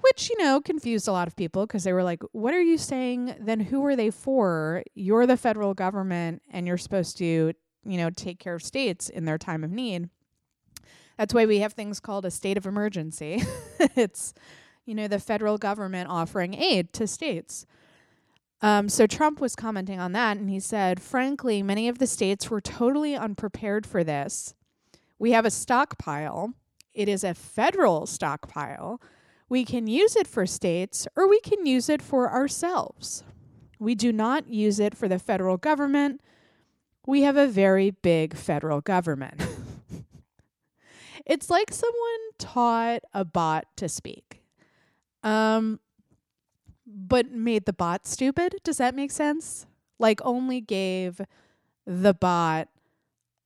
[0.02, 2.78] which, you know, confused a lot of people because they were like, what are you
[2.78, 3.36] saying?
[3.40, 4.84] Then who are they for?
[4.94, 7.54] You're the federal government and you're supposed to,
[7.86, 10.10] you know, take care of states in their time of need.
[11.18, 13.42] That's why we have things called a state of emergency.
[13.96, 14.36] it's,
[14.86, 17.66] you know, the federal government offering aid to states.
[18.62, 22.50] Um, so Trump was commenting on that, and he said, frankly, many of the states
[22.50, 24.56] were totally unprepared for this.
[25.20, 26.54] We have a stockpile,
[26.94, 29.00] it is a federal stockpile.
[29.50, 33.24] We can use it for states or we can use it for ourselves.
[33.80, 36.22] We do not use it for the federal government.
[37.06, 39.42] We have a very big federal government.
[41.26, 44.42] it's like someone taught a bot to speak.
[45.24, 45.80] Um,
[46.86, 48.56] but made the bot stupid.
[48.64, 49.68] Does that make sense?
[50.00, 51.22] Like only gave
[51.86, 52.70] the bot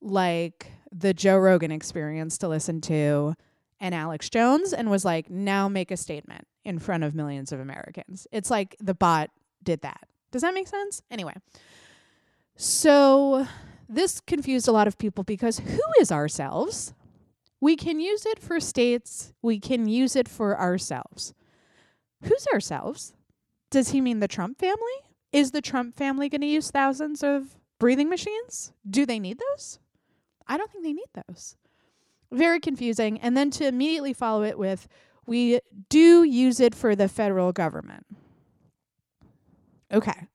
[0.00, 3.34] like the Joe Rogan experience to listen to
[3.80, 7.60] and Alex Jones and was like, now make a statement in front of millions of
[7.60, 8.26] Americans.
[8.30, 9.30] It's like the bot
[9.62, 10.06] did that.
[10.30, 11.02] Does that make sense?
[11.10, 11.34] Anyway.
[12.56, 13.46] So
[13.88, 16.94] this confused a lot of people because who is ourselves?
[17.60, 21.32] We can use it for states, we can use it for ourselves.
[22.24, 23.14] Who's ourselves?
[23.70, 24.76] Does he mean the Trump family?
[25.32, 28.72] Is the Trump family going to use thousands of breathing machines?
[28.88, 29.78] Do they need those?
[30.46, 31.56] I don't think they need those.
[32.30, 33.20] Very confusing.
[33.20, 34.88] And then to immediately follow it with,
[35.26, 38.06] we do use it for the federal government.
[39.92, 40.28] Okay.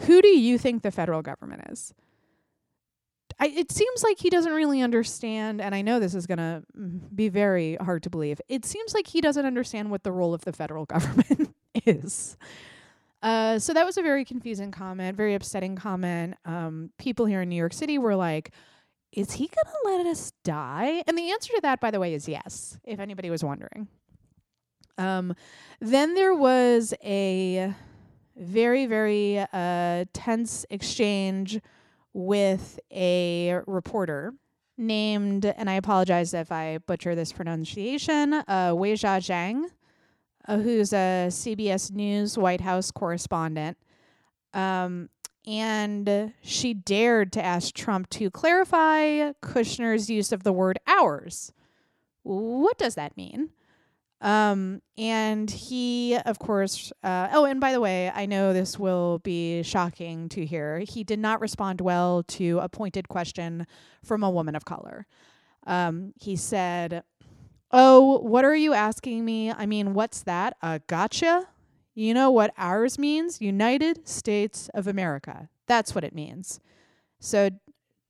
[0.00, 1.92] Who do you think the federal government is?
[3.40, 6.62] I, it seems like he doesn't really understand, and I know this is going to
[7.14, 8.40] be very hard to believe.
[8.48, 11.54] It seems like he doesn't understand what the role of the federal government
[11.84, 12.36] is.
[13.22, 16.36] Uh, so that was a very confusing comment, very upsetting comment.
[16.44, 18.50] Um, people here in New York City were like,
[19.16, 21.02] is he going to let us die?
[21.06, 23.88] And the answer to that, by the way, is yes, if anybody was wondering.
[24.98, 25.34] Um,
[25.80, 27.74] then there was a
[28.36, 31.60] very, very uh, tense exchange
[32.12, 34.34] with a reporter
[34.76, 39.64] named, and I apologize if I butcher this pronunciation, uh, Weijia Jiang,
[40.46, 43.78] uh, who's a CBS News White House correspondent.
[44.52, 45.08] Um,
[45.46, 51.52] and she dared to ask Trump to clarify Kushner's use of the word ours.
[52.22, 53.50] What does that mean?
[54.20, 59.18] Um, and he, of course, uh, oh, and by the way, I know this will
[59.18, 60.78] be shocking to hear.
[60.78, 63.66] He did not respond well to a pointed question
[64.02, 65.06] from a woman of color.
[65.66, 67.02] Um, he said,
[67.70, 69.50] Oh, what are you asking me?
[69.50, 70.56] I mean, what's that?
[70.62, 71.48] A gotcha?
[71.94, 73.40] You know what ours means?
[73.40, 75.48] United States of America.
[75.66, 76.60] That's what it means.
[77.20, 77.50] So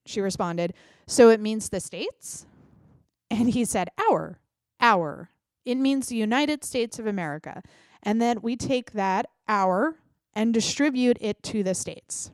[0.06, 0.74] she responded,
[1.06, 2.46] So it means the states?
[3.30, 4.38] And he said, Our,
[4.80, 5.30] our.
[5.64, 7.62] It means the United States of America.
[8.02, 9.96] And then we take that our
[10.34, 12.30] and distribute it to the states.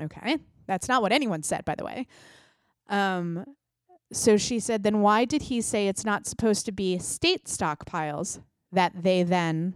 [0.00, 0.38] Okay.
[0.66, 2.06] That's not what anyone said, by the way.
[2.88, 3.44] Um,
[4.12, 8.40] so she said, then why did he say it's not supposed to be state stockpiles
[8.72, 9.74] that they then,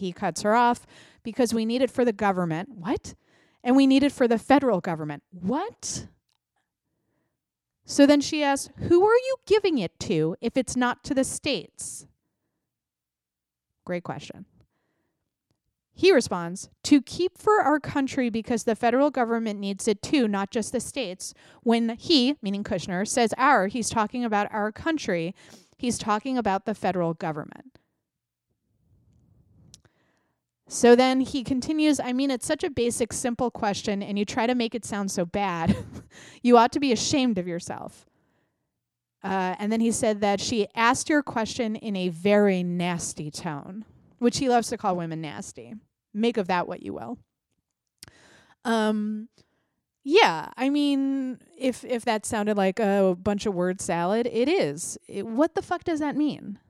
[0.00, 0.86] he cuts her off,
[1.22, 2.70] because we need it for the government.
[2.74, 3.14] What?
[3.62, 5.22] And we need it for the federal government.
[5.30, 6.06] What?
[7.84, 11.24] So then she asks, Who are you giving it to if it's not to the
[11.24, 12.06] states?
[13.84, 14.46] Great question.
[15.92, 20.50] He responds, To keep for our country because the federal government needs it too, not
[20.50, 21.34] just the states.
[21.62, 25.34] When he, meaning Kushner, says our, he's talking about our country,
[25.76, 27.78] he's talking about the federal government.
[30.72, 34.46] So then he continues, I mean, it's such a basic, simple question, and you try
[34.46, 35.76] to make it sound so bad.
[36.44, 38.06] you ought to be ashamed of yourself.
[39.24, 43.84] Uh, and then he said that she asked your question in a very nasty tone,
[44.20, 45.74] which he loves to call women nasty.
[46.14, 47.18] Make of that what you will.
[48.64, 49.28] Um,
[50.04, 54.96] yeah, I mean, if if that sounded like a bunch of word salad, it is.
[55.08, 56.60] It, what the fuck does that mean?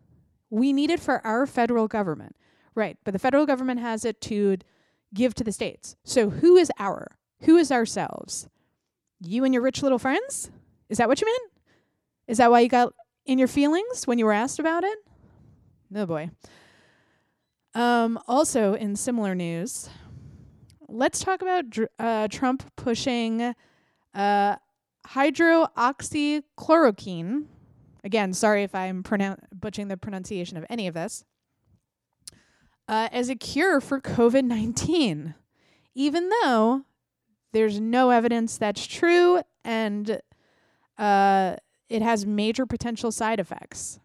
[0.48, 2.34] We need it for our federal government,
[2.74, 2.96] right?
[3.04, 4.58] But the federal government has it to
[5.14, 5.96] give to the states.
[6.04, 7.18] So who is our?
[7.42, 8.48] Who is ourselves?
[9.20, 10.50] You and your rich little friends?
[10.88, 11.52] Is that what you meant?
[12.26, 12.92] Is that why you got
[13.26, 14.98] in your feelings when you were asked about it?
[15.90, 16.30] No oh boy.
[17.74, 19.88] Um, also, in similar news,
[20.88, 23.54] let's talk about dr- uh, Trump pushing
[24.14, 24.56] uh,
[25.06, 27.44] hydroxychloroquine.
[28.02, 31.24] Again, sorry if I'm pronoun- butchering the pronunciation of any of this.
[32.90, 35.36] Uh, as a cure for COVID 19,
[35.94, 36.82] even though
[37.52, 40.20] there's no evidence that's true and
[40.98, 41.54] uh,
[41.88, 44.00] it has major potential side effects.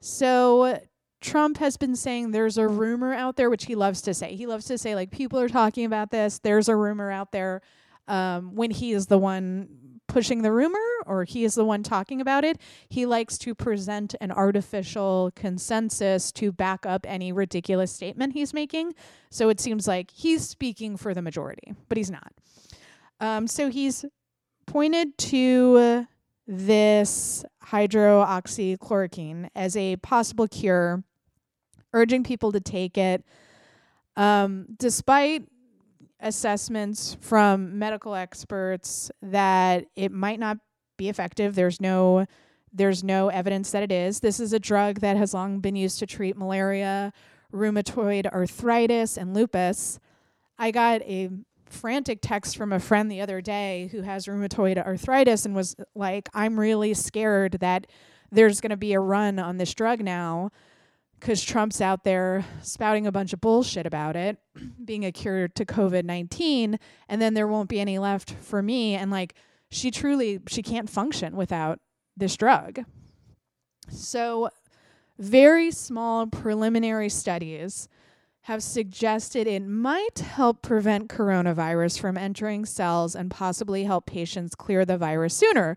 [0.00, 0.80] So,
[1.20, 4.34] Trump has been saying there's a rumor out there, which he loves to say.
[4.34, 6.38] He loves to say, like, people are talking about this.
[6.38, 7.60] There's a rumor out there
[8.08, 12.20] um, when he is the one pushing the rumor or he is the one talking
[12.20, 12.58] about it.
[12.88, 18.94] He likes to present an artificial consensus to back up any ridiculous statement he's making.
[19.30, 22.32] So it seems like he's speaking for the majority, but he's not.
[23.20, 24.04] Um, so he's
[24.66, 26.06] pointed to
[26.46, 31.04] this hydroxychloroquine as a possible cure
[31.94, 33.24] urging people to take it.
[34.16, 35.46] Um, despite
[36.20, 40.58] assessments from medical experts that it might not
[41.02, 42.26] be effective, there's no
[42.74, 44.20] there's no evidence that it is.
[44.20, 47.12] This is a drug that has long been used to treat malaria,
[47.52, 50.00] rheumatoid arthritis, and lupus.
[50.58, 51.28] I got a
[51.66, 56.30] frantic text from a friend the other day who has rheumatoid arthritis and was like,
[56.32, 57.86] I'm really scared that
[58.30, 60.50] there's going to be a run on this drug now
[61.20, 64.38] because Trump's out there spouting a bunch of bullshit about it
[64.84, 68.94] being a cure to COVID 19, and then there won't be any left for me.
[68.94, 69.34] And like,
[69.72, 71.80] she truly she can't function without
[72.16, 72.80] this drug.
[73.88, 74.50] So,
[75.18, 77.88] very small preliminary studies
[78.42, 84.84] have suggested it might help prevent coronavirus from entering cells and possibly help patients clear
[84.84, 85.76] the virus sooner.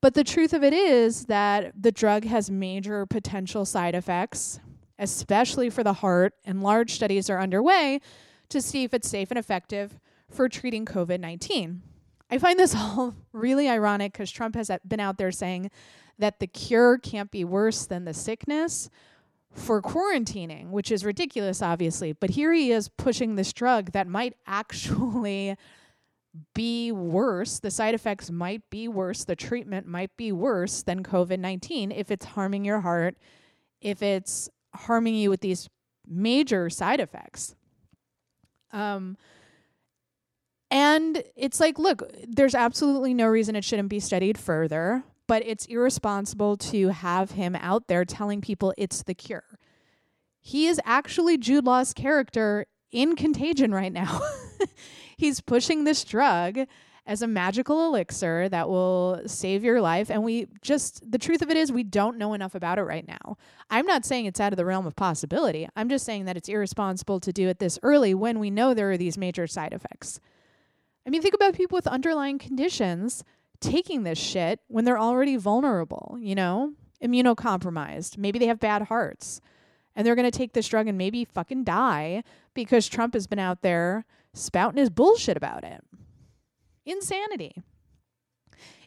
[0.00, 4.60] But the truth of it is that the drug has major potential side effects
[4.98, 8.00] especially for the heart, and large studies are underway
[8.48, 9.98] to see if it's safe and effective
[10.30, 11.82] for treating COVID 19.
[12.30, 15.70] I find this all really ironic because Trump has been out there saying
[16.18, 18.90] that the cure can't be worse than the sickness
[19.52, 22.12] for quarantining, which is ridiculous, obviously.
[22.12, 25.56] But here he is pushing this drug that might actually
[26.54, 27.58] be worse.
[27.58, 29.24] The side effects might be worse.
[29.24, 33.16] The treatment might be worse than COVID 19 if it's harming your heart,
[33.80, 35.68] if it's harming you with these
[36.06, 37.56] major side effects.
[38.72, 39.16] Um,
[40.70, 45.66] and it's like, look, there's absolutely no reason it shouldn't be studied further, but it's
[45.66, 49.58] irresponsible to have him out there telling people it's the cure.
[50.40, 54.20] He is actually Jude Law's character in Contagion right now.
[55.16, 56.60] He's pushing this drug
[57.06, 60.10] as a magical elixir that will save your life.
[60.10, 63.06] And we just, the truth of it is, we don't know enough about it right
[63.08, 63.38] now.
[63.70, 65.66] I'm not saying it's out of the realm of possibility.
[65.74, 68.90] I'm just saying that it's irresponsible to do it this early when we know there
[68.90, 70.20] are these major side effects.
[71.08, 73.24] I mean, think about people with underlying conditions
[73.62, 78.18] taking this shit when they're already vulnerable, you know, immunocompromised.
[78.18, 79.40] Maybe they have bad hearts
[79.96, 83.38] and they're going to take this drug and maybe fucking die because Trump has been
[83.38, 84.04] out there
[84.34, 85.82] spouting his bullshit about it.
[86.84, 87.62] Insanity.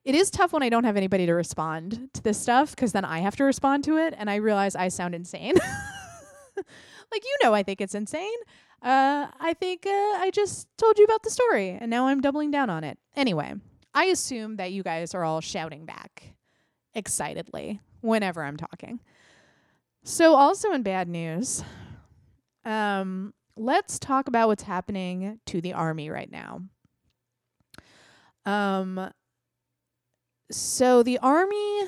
[0.06, 3.04] It is tough when I don't have anybody to respond to this stuff because then
[3.04, 5.56] I have to respond to it and I realize I sound insane.
[6.56, 8.38] like, you know, I think it's insane.
[8.82, 12.50] Uh, I think uh, I just told you about the story and now I'm doubling
[12.50, 12.98] down on it.
[13.16, 13.54] Anyway,
[13.94, 16.34] I assume that you guys are all shouting back
[16.94, 19.00] excitedly whenever I'm talking.
[20.04, 21.64] So, also in bad news,
[22.66, 26.62] um, let's talk about what's happening to the army right now.
[28.46, 29.12] Um,
[30.50, 31.84] so the army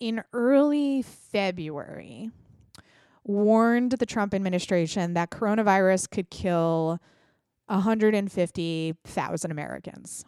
[0.00, 2.30] in early February
[3.24, 6.98] warned the Trump administration that coronavirus could kill
[7.66, 10.24] 150,000 Americans.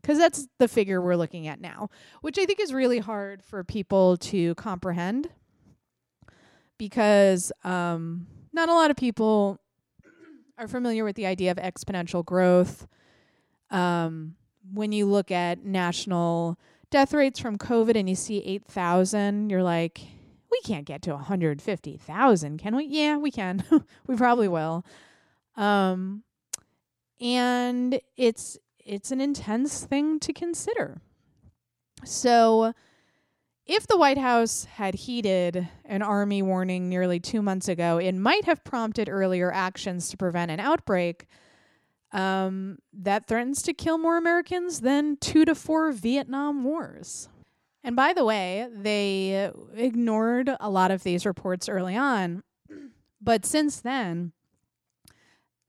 [0.00, 1.90] Because that's the figure we're looking at now,
[2.22, 5.28] which I think is really hard for people to comprehend
[6.80, 9.60] because um, not a lot of people
[10.56, 12.88] are familiar with the idea of exponential growth,
[13.70, 14.34] um,
[14.72, 16.58] when you look at national
[16.90, 20.00] death rates from COVID and you see 8,000, you're like,
[20.50, 22.84] we can't get to 150,000, can we?
[22.84, 23.64] Yeah, we can.
[24.06, 24.84] we probably will.
[25.56, 26.24] Um,
[27.20, 31.00] and it's it's an intense thing to consider.
[32.04, 32.72] So,
[33.66, 38.46] if the White House had heeded an army warning nearly two months ago, it might
[38.46, 41.26] have prompted earlier actions to prevent an outbreak
[42.12, 47.28] um, that threatens to kill more Americans than two to four Vietnam Wars.
[47.82, 52.42] And by the way, they ignored a lot of these reports early on.
[53.22, 54.32] But since then,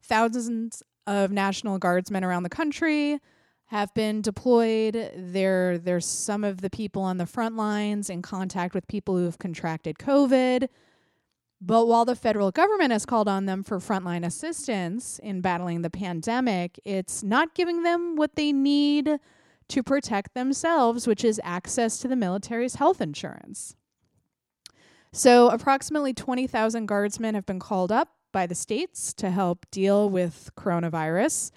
[0.02, 3.20] thousands of National Guardsmen around the country
[3.66, 5.12] have been deployed.
[5.16, 9.26] There, there's some of the people on the front lines in contact with people who
[9.26, 10.68] have contracted COVID.
[11.60, 15.90] But while the federal government has called on them for frontline assistance in battling the
[15.90, 19.20] pandemic, it's not giving them what they need
[19.72, 23.76] to protect themselves, which is access to the military's health insurance.
[25.14, 30.50] So, approximately 20,000 guardsmen have been called up by the states to help deal with
[30.58, 31.52] coronavirus.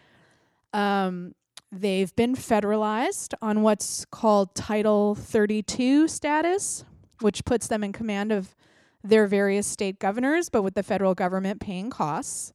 [0.72, 1.34] Um,
[1.70, 6.84] they've been federalized on what's called Title 32 status,
[7.20, 8.54] which puts them in command of
[9.02, 12.52] their various state governors, but with the federal government paying costs.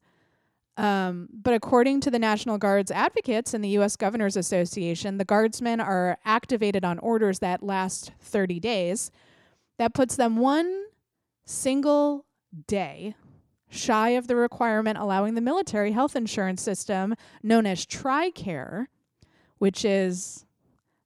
[0.80, 3.96] Um, but according to the National Guard's advocates and the U.S.
[3.96, 9.12] Governors Association, the guardsmen are activated on orders that last 30 days.
[9.78, 10.86] That puts them one
[11.46, 12.26] single
[12.68, 13.16] day
[13.70, 17.14] shy of the requirement allowing the military health insurance system
[17.44, 18.88] known as TRICARE,
[19.58, 20.46] which is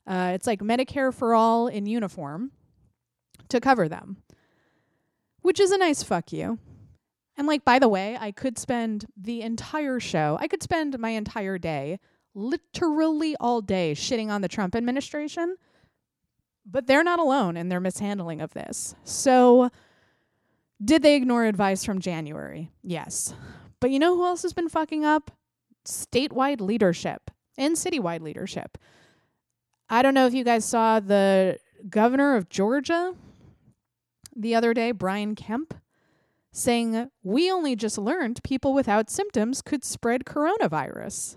[0.06, 2.52] uh, it's like Medicare for all in uniform,
[3.50, 4.18] to cover them
[5.44, 6.58] which is a nice fuck you.
[7.38, 11.10] And like by the way, I could spend the entire show, I could spend my
[11.10, 12.00] entire day,
[12.36, 15.58] literally all day shitting on the Trump administration.
[16.66, 18.96] But they're not alone in their mishandling of this.
[19.04, 19.70] So
[20.84, 22.72] did they ignore advice from January?
[22.82, 23.34] Yes.
[23.80, 25.32] But you know who else has been fucking up?
[25.86, 28.78] Statewide leadership and citywide leadership.
[29.90, 31.60] I don't know if you guys saw the
[31.90, 33.14] governor of Georgia
[34.36, 35.74] the other day, Brian Kemp,
[36.54, 41.36] saying, We only just learned people without symptoms could spread coronavirus.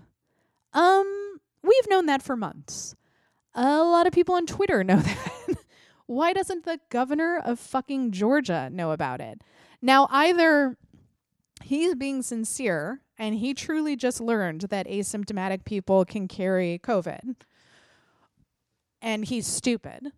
[0.73, 2.95] Um, we've known that for months.
[3.53, 5.57] A lot of people on Twitter know that.
[6.05, 9.41] Why doesn't the governor of fucking Georgia know about it?
[9.81, 10.77] Now, either
[11.61, 17.35] he's being sincere and he truly just learned that asymptomatic people can carry COVID
[19.01, 20.11] and he's stupid,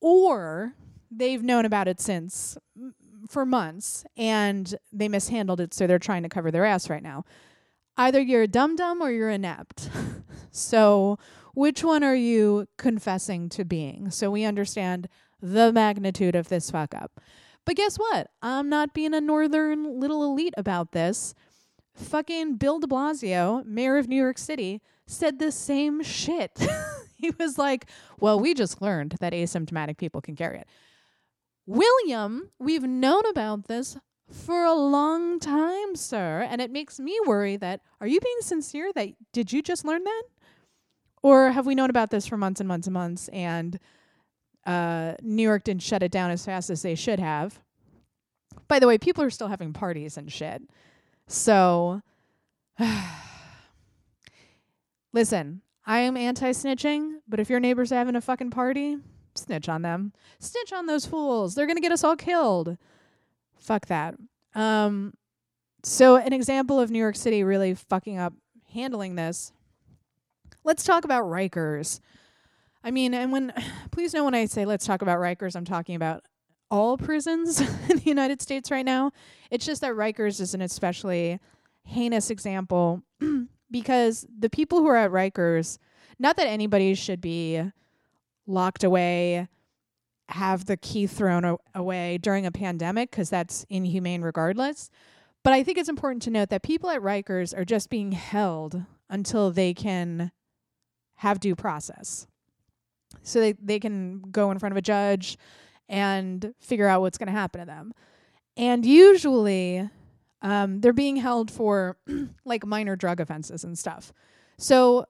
[0.00, 0.74] or
[1.10, 2.58] they've known about it since
[3.26, 7.24] for months and they mishandled it so they're trying to cover their ass right now.
[7.96, 9.90] Either you're a dum dum or you're inept.
[10.56, 11.18] So
[11.54, 14.10] which one are you confessing to being?
[14.10, 15.08] So we understand
[15.40, 17.20] the magnitude of this fuck up.
[17.66, 18.28] But guess what?
[18.42, 21.34] I'm not being a northern little elite about this.
[21.94, 26.52] Fucking bill de blasio mayor of new york city said the same shit.
[27.18, 27.86] He was like
[28.20, 30.68] well we just learned that asymptomatic people can carry it
[31.66, 33.96] William, we've known about this
[34.30, 38.92] for a long time, sir, and it makes me worry that are you being sincere
[38.94, 40.22] that did you just learn that?
[41.22, 43.78] Or have we known about this for months and months and months and
[44.64, 47.60] uh, New York didn't shut it down as fast as they should have?
[48.68, 50.62] By the way, people are still having parties and shit.
[51.26, 52.02] So,
[55.12, 58.98] listen, I am anti snitching, but if your neighbor's are having a fucking party,
[59.38, 60.12] snitch on them.
[60.38, 61.54] Snitch on those fools.
[61.54, 62.76] They're going to get us all killed.
[63.58, 64.14] Fuck that.
[64.54, 65.14] Um
[65.82, 68.32] so an example of New York City really fucking up
[68.72, 69.52] handling this.
[70.64, 72.00] Let's talk about Rikers.
[72.82, 73.52] I mean, and when
[73.90, 76.24] please know when I say let's talk about Rikers, I'm talking about
[76.70, 77.60] all prisons
[77.90, 79.12] in the United States right now.
[79.50, 81.38] It's just that Rikers is an especially
[81.84, 83.02] heinous example
[83.70, 85.78] because the people who are at Rikers,
[86.18, 87.62] not that anybody should be
[88.46, 89.48] locked away,
[90.28, 94.90] have the key thrown a- away during a pandemic because that's inhumane regardless.
[95.42, 98.82] But I think it's important to note that people at Rikers are just being held
[99.08, 100.32] until they can
[101.16, 102.26] have due process.
[103.22, 105.38] So they, they can go in front of a judge
[105.88, 107.92] and figure out what's going to happen to them.
[108.56, 109.88] And usually,
[110.42, 111.96] um, they're being held for
[112.44, 114.12] like minor drug offenses and stuff.
[114.58, 115.06] So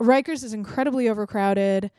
[0.00, 1.90] Rikers is incredibly overcrowded.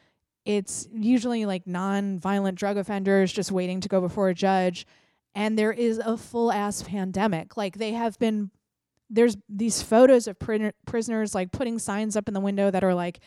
[0.45, 4.85] It's usually like non violent drug offenders just waiting to go before a judge.
[5.33, 7.57] And there is a full ass pandemic.
[7.57, 8.51] Like they have been
[9.09, 12.93] there's these photos of prin- prisoners like putting signs up in the window that are
[12.93, 13.19] like,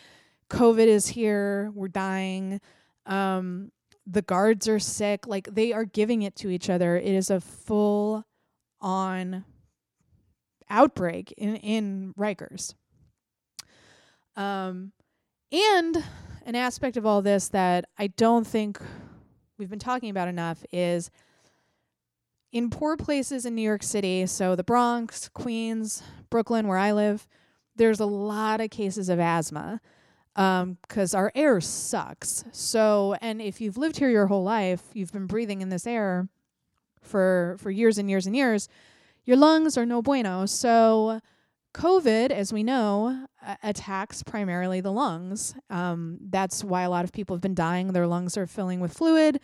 [0.51, 2.61] COVID is here, we're dying.
[3.07, 3.71] Um,
[4.07, 5.27] the guards are sick.
[5.27, 6.97] Like they are giving it to each other.
[6.97, 8.25] It is a full
[8.81, 9.45] on
[10.71, 12.75] outbreak in, in Rikers.
[14.37, 14.93] Um,
[15.53, 16.05] and
[16.49, 18.81] an aspect of all this that I don't think
[19.59, 21.11] we've been talking about enough is
[22.53, 27.27] in poor places in New York City, so the Bronx, Queens, Brooklyn, where I live,
[27.77, 29.83] there's a lot of cases of asthma
[30.33, 32.45] because um, our air sucks.
[32.51, 36.29] So, and if you've lived here your whole life, you've been breathing in this air
[37.03, 38.71] for for years and years and years,
[39.27, 40.47] your lungs are no bueno.
[40.47, 41.21] So,
[41.79, 43.27] COVID, as we know,
[43.63, 45.55] attacks primarily the lungs.
[45.71, 47.93] Um, that's why a lot of people have been dying.
[47.93, 49.39] Their lungs are filling with fluid.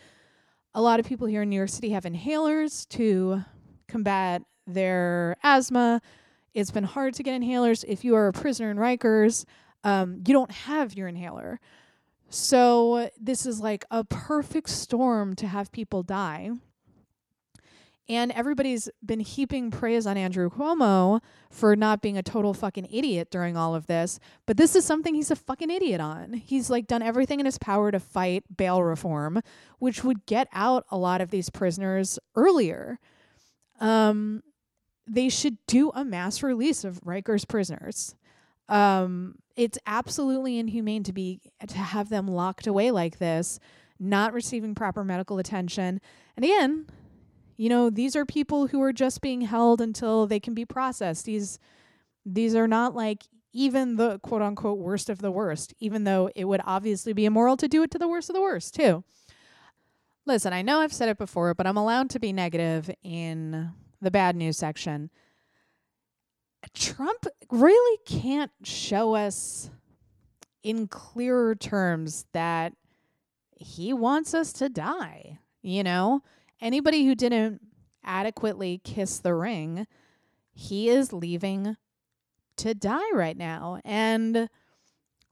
[0.73, 3.41] A lot of people here in New York City have inhalers to
[3.87, 6.01] combat their asthma.
[6.53, 7.85] It's been hard to get inhalers.
[7.87, 9.45] If you are a prisoner in Rikers,
[9.85, 11.61] um, you don't have your inhaler.
[12.29, 16.51] So this is like a perfect storm to have people die.
[18.07, 23.29] And everybody's been heaping praise on Andrew Cuomo for not being a total fucking idiot
[23.31, 24.19] during all of this.
[24.45, 26.33] But this is something he's a fucking idiot on.
[26.33, 29.41] He's like done everything in his power to fight bail reform,
[29.79, 32.99] which would get out a lot of these prisoners earlier.
[33.79, 34.43] Um,
[35.07, 38.15] they should do a mass release of Rikers prisoners.
[38.69, 43.59] Um, it's absolutely inhumane to be to have them locked away like this,
[43.99, 46.01] not receiving proper medical attention.
[46.35, 46.87] And again,
[47.57, 51.25] you know, these are people who are just being held until they can be processed.
[51.25, 51.59] These
[52.25, 56.45] these are not like even the quote unquote worst of the worst, even though it
[56.45, 59.03] would obviously be immoral to do it to the worst of the worst, too.
[60.25, 64.11] Listen, I know I've said it before, but I'm allowed to be negative in the
[64.11, 65.09] bad news section.
[66.73, 69.69] Trump really can't show us
[70.63, 72.73] in clearer terms that
[73.55, 76.23] he wants us to die, you know?
[76.61, 77.61] Anybody who didn't
[78.03, 79.87] adequately kiss the ring,
[80.53, 81.77] he is leaving
[82.57, 83.79] to die right now.
[83.83, 84.49] And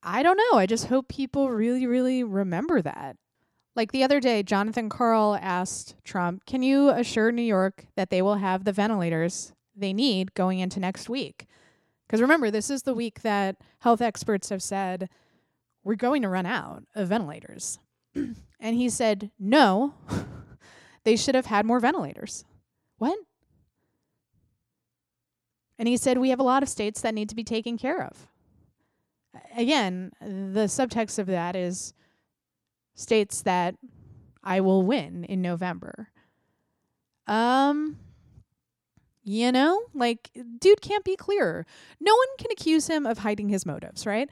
[0.01, 0.59] I don't know.
[0.59, 3.17] I just hope people really, really remember that.
[3.75, 8.21] Like the other day, Jonathan Karl asked Trump, Can you assure New York that they
[8.21, 11.47] will have the ventilators they need going into next week?
[12.05, 15.09] Because remember, this is the week that health experts have said
[15.83, 17.79] we're going to run out of ventilators.
[18.15, 18.35] and
[18.75, 19.95] he said, No.
[21.03, 22.45] They should have had more ventilators.
[22.97, 23.17] What?
[25.77, 28.01] And he said, We have a lot of states that need to be taken care
[28.01, 28.27] of.
[29.57, 31.93] Again, the subtext of that is
[32.95, 33.75] states that
[34.43, 36.09] I will win in November.
[37.25, 37.97] Um,
[39.23, 40.29] you know, like,
[40.59, 41.65] dude can't be clearer.
[41.99, 44.29] No one can accuse him of hiding his motives, right?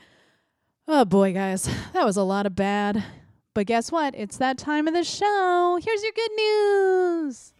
[0.88, 1.64] Oh boy, guys,
[1.94, 3.04] that was a lot of bad.
[3.54, 4.16] But guess what?
[4.16, 5.78] It's that time of the show.
[5.84, 7.52] Here's your good news.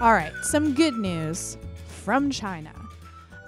[0.00, 2.83] All right, some good news from China.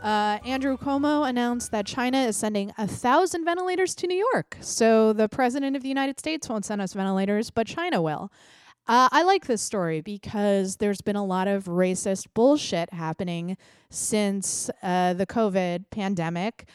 [0.07, 4.57] Uh, Andrew Cuomo announced that China is sending a thousand ventilators to New York.
[4.61, 8.30] So the president of the United States won't send us ventilators, but China will.
[8.86, 13.57] Uh, I like this story because there's been a lot of racist bullshit happening
[13.90, 16.68] since uh, the COVID pandemic.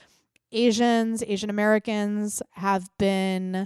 [0.51, 3.65] Asians, Asian Americans have been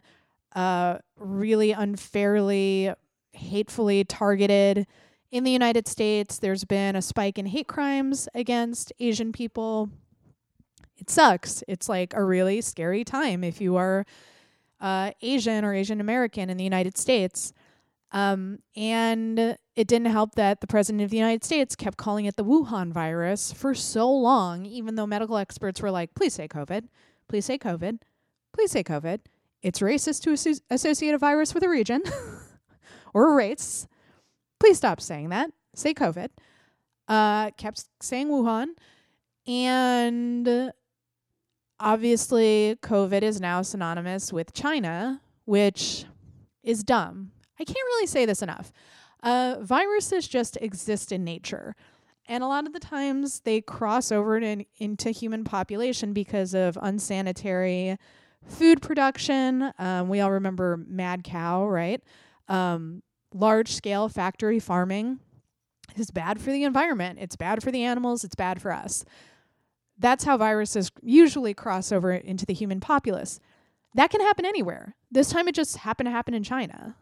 [0.55, 2.93] uh, really unfairly,
[3.34, 4.86] hatefully targeted
[5.36, 9.89] in the United States, there's been a spike in hate crimes against Asian people.
[10.95, 11.61] It sucks.
[11.67, 14.05] It's like a really scary time if you are
[14.79, 17.51] uh, Asian or Asian American in the United States.
[18.13, 22.38] Um, and it didn't help that the president of the United States kept calling it
[22.38, 26.88] the Wuhan virus for so long, even though medical experts were like, please say COVID,
[27.27, 27.99] please say COVID,
[28.53, 29.19] please say COVID.
[29.61, 32.03] It's racist to associate a virus with a region
[33.13, 33.86] or a race.
[34.60, 35.51] Please stop saying that.
[35.76, 36.30] Say COVID.
[37.08, 38.68] Uh, kept saying Wuhan.
[39.47, 40.72] And
[41.80, 46.06] obviously, COVID is now synonymous with China, which
[46.64, 47.32] is dumb.
[47.60, 48.72] I can't really say this enough.
[49.22, 51.76] Uh, viruses just exist in nature.
[52.28, 56.78] And a lot of the times they cross over in, into human population because of
[56.82, 57.97] unsanitary
[58.47, 59.72] food production.
[59.78, 62.01] Um, we all remember Mad Cow, right?
[62.47, 63.03] Um,
[63.36, 65.19] large scale factory farming
[65.95, 67.19] is bad for the environment.
[67.21, 68.23] It's bad for the animals.
[68.23, 69.05] It's bad for us.
[69.97, 73.39] That's how viruses usually cross over into the human populace.
[73.93, 74.95] That can happen anywhere.
[75.11, 76.95] This time it just happened to happen in China.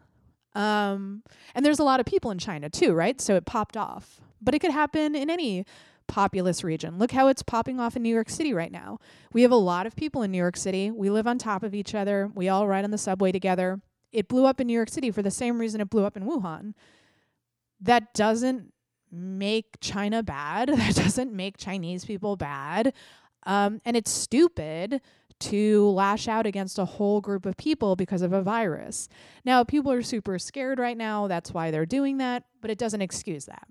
[0.53, 1.23] Um,
[1.55, 3.19] and there's a lot of people in China too, right?
[3.19, 4.21] So it popped off.
[4.41, 5.65] But it could happen in any
[6.07, 6.99] populous region.
[6.99, 8.99] Look how it's popping off in New York City right now.
[9.31, 10.91] We have a lot of people in New York City.
[10.91, 12.29] We live on top of each other.
[12.35, 13.81] We all ride on the subway together.
[14.13, 16.23] It blew up in New York City for the same reason it blew up in
[16.23, 16.73] Wuhan.
[17.81, 18.71] That doesn't
[19.11, 20.69] make China bad.
[20.77, 22.93] That doesn't make Chinese people bad.
[23.45, 25.01] Um, and it's stupid
[25.39, 29.09] to lash out against a whole group of people because of a virus.
[29.43, 31.27] Now, people are super scared right now.
[31.27, 33.67] That's why they're doing that, but it doesn't excuse that.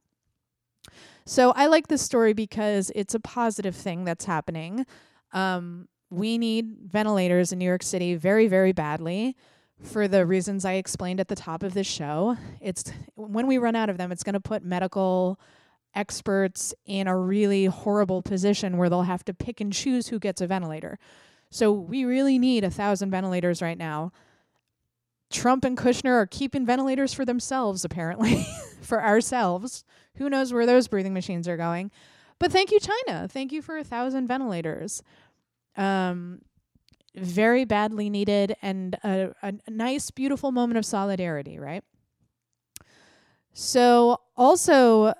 [1.24, 4.84] So I like this story because it's a positive thing that's happening.
[5.32, 9.36] Um, we need ventilators in New York City very, very badly
[9.82, 12.36] for the reasons I explained at the top of this show.
[12.60, 15.38] It's when we run out of them, it's going to put medical
[15.94, 20.40] experts in a really horrible position where they'll have to pick and choose who gets
[20.40, 20.98] a ventilator.
[21.50, 24.12] So we really need a thousand ventilators right now.
[25.30, 28.46] Trump and Kushner are keeping ventilators for themselves, apparently,
[28.80, 29.84] for ourselves.
[30.16, 31.90] Who knows where those breathing machines are going?
[32.38, 33.28] But thank you, China.
[33.28, 35.02] Thank you for a thousand ventilators.
[35.76, 36.40] Um,
[37.14, 41.84] very badly needed and a, a nice, beautiful moment of solidarity, right?
[43.52, 45.12] So, also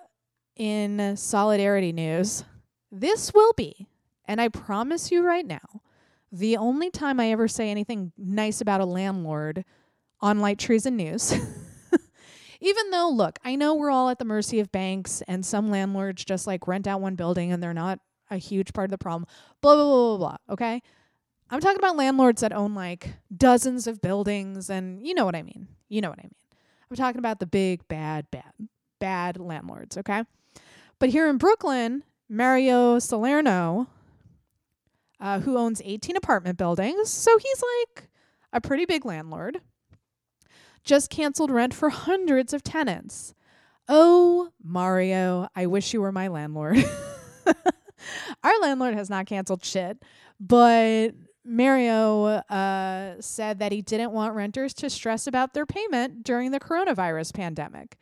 [0.57, 2.45] in solidarity news,
[2.91, 3.89] this will be,
[4.27, 5.83] and I promise you right now,
[6.31, 9.65] the only time I ever say anything nice about a landlord
[10.21, 11.33] on Light Treason News.
[12.61, 16.25] Even though, look, I know we're all at the mercy of banks and some landlords
[16.25, 17.99] just like rent out one building and they're not
[18.31, 19.27] a huge part of the problem.
[19.61, 20.55] Blah, blah, blah, blah, blah.
[20.55, 20.81] Okay.
[21.53, 25.43] I'm talking about landlords that own like dozens of buildings, and you know what I
[25.43, 25.69] mean.
[25.91, 26.35] You know what I mean.
[26.91, 28.53] I'm talking about the big, bad, bad,
[28.99, 30.25] bad landlords, okay?
[30.99, 33.87] But here in Brooklyn, Mario Salerno,
[35.21, 38.09] uh, who owns 18 apartment buildings, so he's like
[38.55, 39.61] a pretty big landlord,
[40.85, 43.35] just canceled rent for hundreds of tenants.
[43.89, 46.83] Oh, Mario, I wish you were my landlord.
[48.43, 50.03] Our landlord has not canceled shit,
[50.41, 51.11] but
[51.45, 56.61] Mario uh, said that he didn't want renters to stress about their payment during the
[56.61, 57.99] coronavirus pandemic.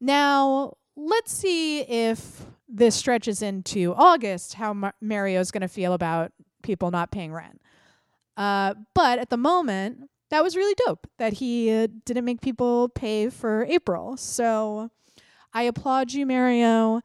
[0.00, 6.32] Now, let's see if this stretches into August, how Mar- Mario's going to feel about
[6.62, 7.60] people not paying rent.
[8.36, 12.88] Uh, but at the moment, that was really dope that he uh, didn't make people
[12.88, 14.16] pay for April.
[14.16, 14.90] So
[15.52, 17.02] I applaud you, Mario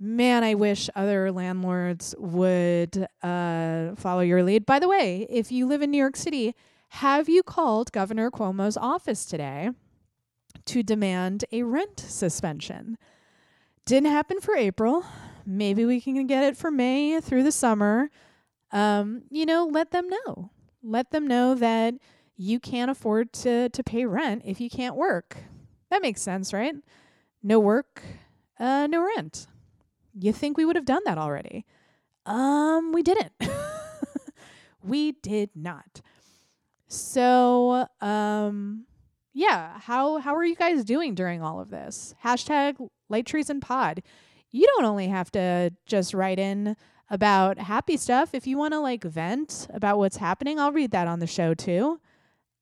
[0.00, 4.66] man, I wish other landlords would uh, follow your lead.
[4.66, 6.54] By the way, if you live in New York City,
[6.88, 9.70] have you called Governor Cuomo's office today
[10.66, 12.96] to demand a rent suspension?
[13.84, 15.04] Didn't happen for April.
[15.44, 18.10] Maybe we can get it for May through the summer.
[18.70, 20.50] Um, you know, let them know.
[20.82, 21.94] Let them know that
[22.36, 25.36] you can't afford to to pay rent if you can't work.
[25.90, 26.74] That makes sense, right?
[27.42, 28.02] No work,
[28.60, 29.46] uh, no rent.
[30.20, 31.64] You think we would have done that already?
[32.26, 33.32] Um, we didn't.
[34.82, 36.00] we did not.
[36.88, 38.86] So, um,
[39.32, 42.14] yeah, how how are you guys doing during all of this?
[42.24, 44.02] Hashtag Light Treason Pod.
[44.50, 46.76] You don't only have to just write in
[47.10, 48.30] about happy stuff.
[48.34, 51.54] If you want to like vent about what's happening, I'll read that on the show
[51.54, 52.00] too.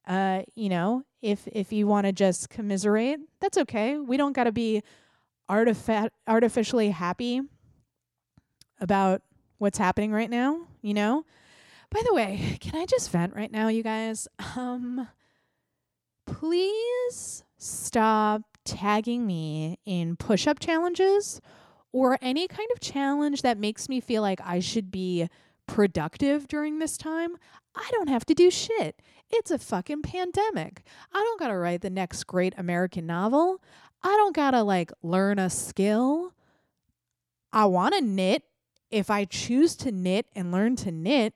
[0.05, 3.97] Uh, you know, if if you want to just commiserate, that's okay.
[3.97, 4.83] We don't got to be
[5.49, 7.41] artifi- artificially happy
[8.79, 9.21] about
[9.57, 11.25] what's happening right now, you know?
[11.89, 14.27] By the way, can I just vent right now, you guys?
[14.55, 15.07] Um
[16.25, 21.41] please stop tagging me in push-up challenges
[21.93, 25.29] or any kind of challenge that makes me feel like I should be
[25.67, 27.37] productive during this time.
[27.75, 29.01] I don't have to do shit.
[29.29, 30.83] It's a fucking pandemic.
[31.13, 33.61] I don't got to write the next great American novel.
[34.03, 36.33] I don't gotta like learn a skill.
[37.51, 38.43] I want to knit.
[38.89, 41.33] If I choose to knit and learn to knit,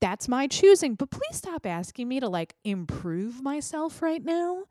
[0.00, 0.94] that's my choosing.
[0.94, 4.64] But please stop asking me to like improve myself right now.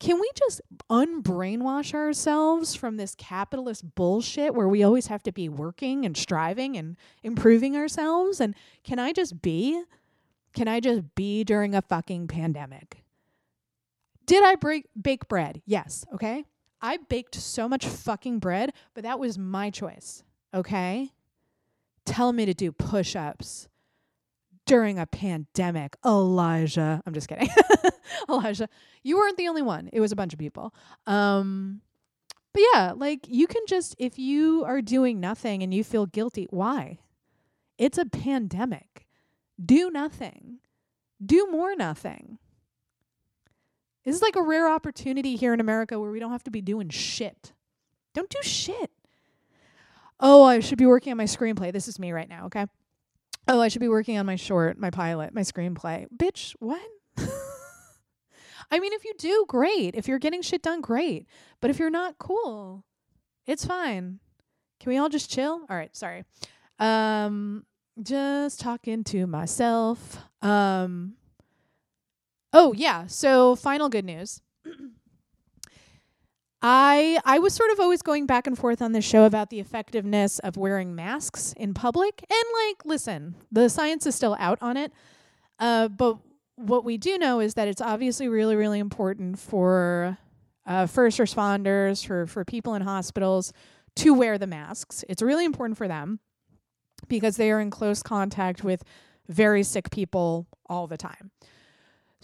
[0.00, 5.48] Can we just unbrainwash ourselves from this capitalist bullshit where we always have to be
[5.48, 8.40] working and striving and improving ourselves?
[8.40, 9.82] And can I just be?
[10.52, 13.03] Can I just be during a fucking pandemic?
[14.26, 15.62] Did I break, bake bread?
[15.66, 16.04] Yes.
[16.14, 16.44] Okay.
[16.80, 20.22] I baked so much fucking bread, but that was my choice.
[20.52, 21.10] Okay.
[22.04, 23.68] Tell me to do push ups
[24.66, 25.96] during a pandemic.
[26.04, 27.02] Elijah.
[27.06, 27.48] I'm just kidding.
[28.28, 28.68] Elijah.
[29.02, 29.88] You weren't the only one.
[29.92, 30.74] It was a bunch of people.
[31.06, 31.80] Um,
[32.52, 36.46] But yeah, like you can just, if you are doing nothing and you feel guilty,
[36.50, 36.98] why?
[37.78, 39.06] It's a pandemic.
[39.62, 40.58] Do nothing.
[41.24, 42.38] Do more nothing.
[44.04, 46.60] This is like a rare opportunity here in America where we don't have to be
[46.60, 47.52] doing shit.
[48.12, 48.90] Don't do shit.
[50.20, 51.72] Oh, I should be working on my screenplay.
[51.72, 52.66] This is me right now, okay?
[53.48, 56.06] Oh, I should be working on my short, my pilot, my screenplay.
[56.16, 56.80] Bitch, what?
[58.70, 59.94] I mean, if you do, great.
[59.94, 61.26] If you're getting shit done, great.
[61.60, 62.84] But if you're not, cool.
[63.46, 64.20] It's fine.
[64.80, 65.66] Can we all just chill?
[65.68, 66.24] All right, sorry.
[66.78, 67.64] Um
[68.02, 70.18] just talking to myself.
[70.42, 71.14] Um
[72.54, 73.06] Oh, yeah.
[73.06, 74.40] So, final good news.
[76.62, 79.60] I I was sort of always going back and forth on this show about the
[79.60, 84.78] effectiveness of wearing masks in public and like listen, the science is still out on
[84.78, 84.90] it.
[85.58, 86.16] Uh but
[86.56, 90.16] what we do know is that it's obviously really really important for
[90.64, 93.52] uh, first responders for for people in hospitals
[93.96, 95.04] to wear the masks.
[95.06, 96.18] It's really important for them
[97.08, 98.82] because they are in close contact with
[99.28, 101.30] very sick people all the time.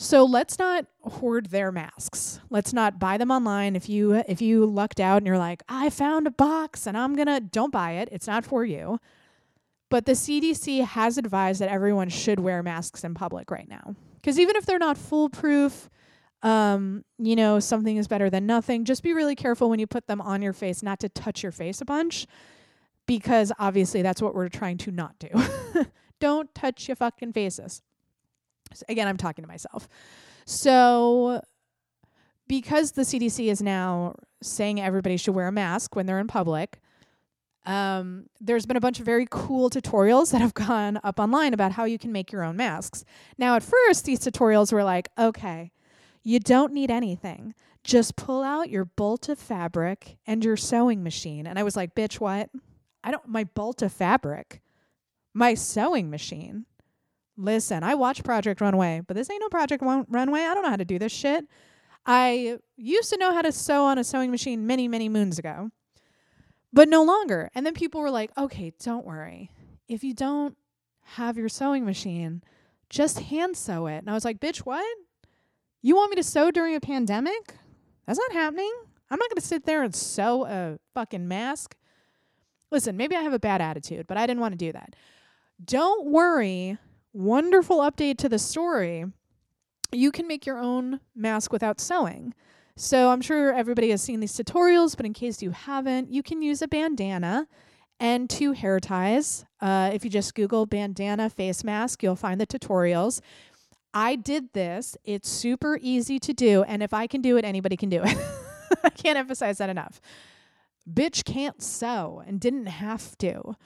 [0.02, 2.40] So let's not hoard their masks.
[2.48, 3.76] Let's not buy them online.
[3.76, 7.14] If you if you lucked out and you're like, "I found a box and I'm
[7.14, 8.08] going to don't buy it.
[8.10, 8.98] It's not for you."
[9.90, 13.94] But the CDC has advised that everyone should wear masks in public right now.
[14.24, 15.90] Cuz even if they're not foolproof,
[16.42, 18.86] um, you know, something is better than nothing.
[18.86, 21.52] Just be really careful when you put them on your face not to touch your
[21.52, 22.26] face a bunch
[23.04, 25.28] because obviously that's what we're trying to not do.
[26.20, 27.82] Don't touch your fucking faces.
[28.74, 29.88] So again, I'm talking to myself.
[30.44, 31.42] So,
[32.48, 36.80] because the CDC is now saying everybody should wear a mask when they're in public,
[37.66, 41.72] um, there's been a bunch of very cool tutorials that have gone up online about
[41.72, 43.04] how you can make your own masks.
[43.38, 45.72] Now, at first, these tutorials were like, okay,
[46.22, 47.54] you don't need anything.
[47.84, 51.46] Just pull out your bolt of fabric and your sewing machine.
[51.46, 52.50] And I was like, bitch, what?
[53.02, 54.60] I don't, my bolt of fabric,
[55.32, 56.66] my sewing machine.
[57.40, 60.40] Listen, I watch Project Runway, but this ain't no Project Run- Runway.
[60.40, 61.46] I don't know how to do this shit.
[62.04, 65.70] I used to know how to sew on a sewing machine many, many moons ago,
[66.70, 67.50] but no longer.
[67.54, 69.50] And then people were like, okay, don't worry.
[69.88, 70.54] If you don't
[71.02, 72.42] have your sewing machine,
[72.90, 73.98] just hand sew it.
[73.98, 74.84] And I was like, bitch, what?
[75.80, 77.54] You want me to sew during a pandemic?
[78.06, 78.72] That's not happening.
[79.10, 81.74] I'm not going to sit there and sew a fucking mask.
[82.70, 84.94] Listen, maybe I have a bad attitude, but I didn't want to do that.
[85.64, 86.78] Don't worry
[87.12, 89.04] wonderful update to the story.
[89.92, 92.34] You can make your own mask without sewing.
[92.76, 96.40] So I'm sure everybody has seen these tutorials, but in case you haven't, you can
[96.40, 97.46] use a bandana
[97.98, 99.44] and two hair ties.
[99.60, 103.20] Uh, if you just Google bandana face mask, you'll find the tutorials.
[103.92, 104.96] I did this.
[105.04, 106.62] It's super easy to do.
[106.62, 108.16] And if I can do it, anybody can do it.
[108.84, 110.00] I can't emphasize that enough.
[110.90, 113.56] Bitch can't sew and didn't have to.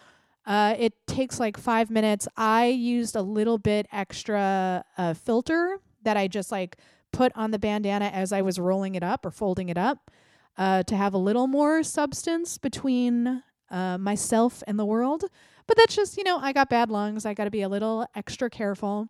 [0.47, 2.28] Uh, it takes like five minutes.
[2.36, 6.76] I used a little bit extra uh, filter that I just like
[7.12, 10.11] put on the bandana as I was rolling it up or folding it up
[10.57, 15.24] uh, to have a little more substance between uh, myself and the world.
[15.66, 17.24] But that's just, you know, I got bad lungs.
[17.24, 19.09] I got to be a little extra careful.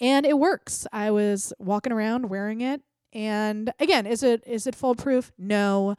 [0.00, 0.86] And it works.
[0.92, 2.82] I was walking around wearing it.
[3.12, 5.32] And again, is it is it foolproof?
[5.38, 5.96] No.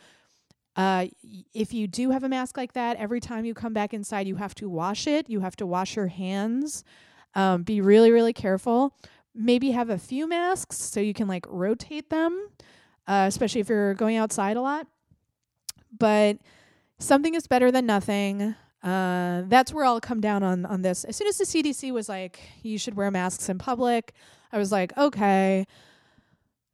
[0.75, 1.07] Uh,
[1.53, 4.35] if you do have a mask like that, every time you come back inside, you
[4.35, 5.29] have to wash it.
[5.29, 6.83] You have to wash your hands.
[7.35, 8.95] Um, be really, really careful.
[9.35, 12.47] Maybe have a few masks so you can like rotate them,
[13.07, 14.87] uh, especially if you're going outside a lot.
[15.97, 16.37] But
[16.99, 18.55] something is better than nothing.
[18.83, 21.03] Uh, that's where I'll come down on on this.
[21.05, 24.13] As soon as the CDC was like, you should wear masks in public,
[24.51, 25.65] I was like, okay,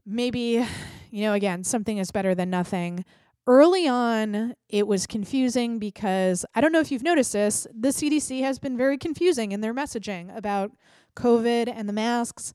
[0.06, 0.66] maybe,
[1.12, 3.06] you know, again, something is better than nothing
[3.48, 8.42] early on, it was confusing because I don't know if you've noticed this, the CDC
[8.42, 10.72] has been very confusing in their messaging about
[11.16, 12.54] COVID and the masks.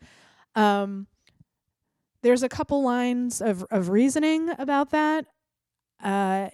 [0.55, 1.07] Um,
[2.23, 5.27] there's a couple lines of, of reasoning about that.
[6.03, 6.49] Uh,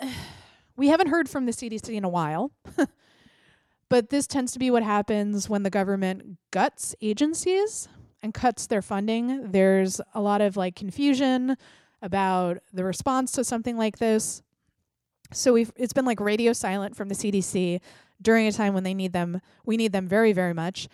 [0.76, 2.52] we haven't heard from the CDC in a while,
[3.88, 7.88] but this tends to be what happens when the government guts agencies
[8.22, 9.52] and cuts their funding.
[9.52, 11.56] There's a lot of like confusion
[12.02, 14.42] about the response to something like this.
[15.32, 17.80] So we've it's been like radio silent from the CDC
[18.22, 19.40] during a time when they need them.
[19.64, 20.88] We need them very very much.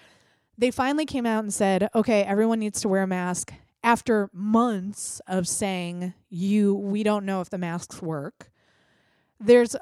[0.57, 3.53] They finally came out and said, "Okay, everyone needs to wear a mask."
[3.85, 8.51] After months of saying, "You we don't know if the masks work."
[9.41, 9.75] There's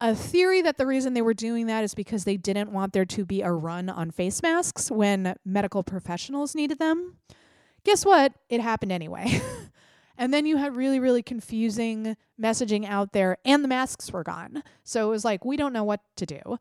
[0.00, 3.04] a theory that the reason they were doing that is because they didn't want there
[3.04, 7.16] to be a run on face masks when medical professionals needed them.
[7.84, 8.32] Guess what?
[8.48, 9.40] It happened anyway.
[10.16, 14.62] And then you had really, really confusing messaging out there, and the masks were gone.
[14.82, 16.58] So it was like, we don't know what to do.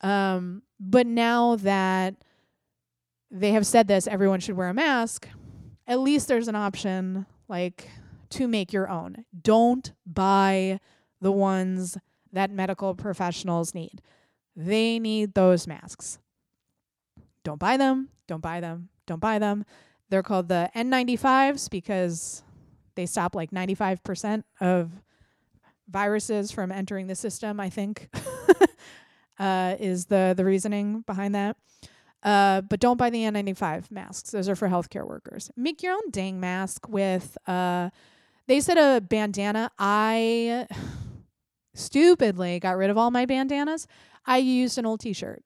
[0.00, 2.14] Um, but now that
[3.30, 5.28] they have said this, everyone should wear a mask,
[5.86, 7.88] at least there's an option like
[8.30, 9.24] to make your own.
[9.40, 10.80] Don't buy
[11.20, 11.98] the ones
[12.32, 14.02] that medical professionals need.
[14.54, 16.18] They need those masks.
[17.42, 19.64] Don't buy them, don't buy them, don't buy them.
[20.10, 22.42] They're called the N95s because
[22.98, 24.90] they stop like 95% of
[25.88, 28.08] viruses from entering the system, I think,
[29.38, 31.56] uh, is the, the reasoning behind that.
[32.24, 34.32] Uh, but don't buy the N95 masks.
[34.32, 35.48] Those are for healthcare workers.
[35.56, 37.90] Make your own dang mask with, uh,
[38.48, 39.70] they said a bandana.
[39.78, 40.66] I
[41.74, 43.86] stupidly got rid of all my bandanas.
[44.26, 45.44] I used an old t shirt.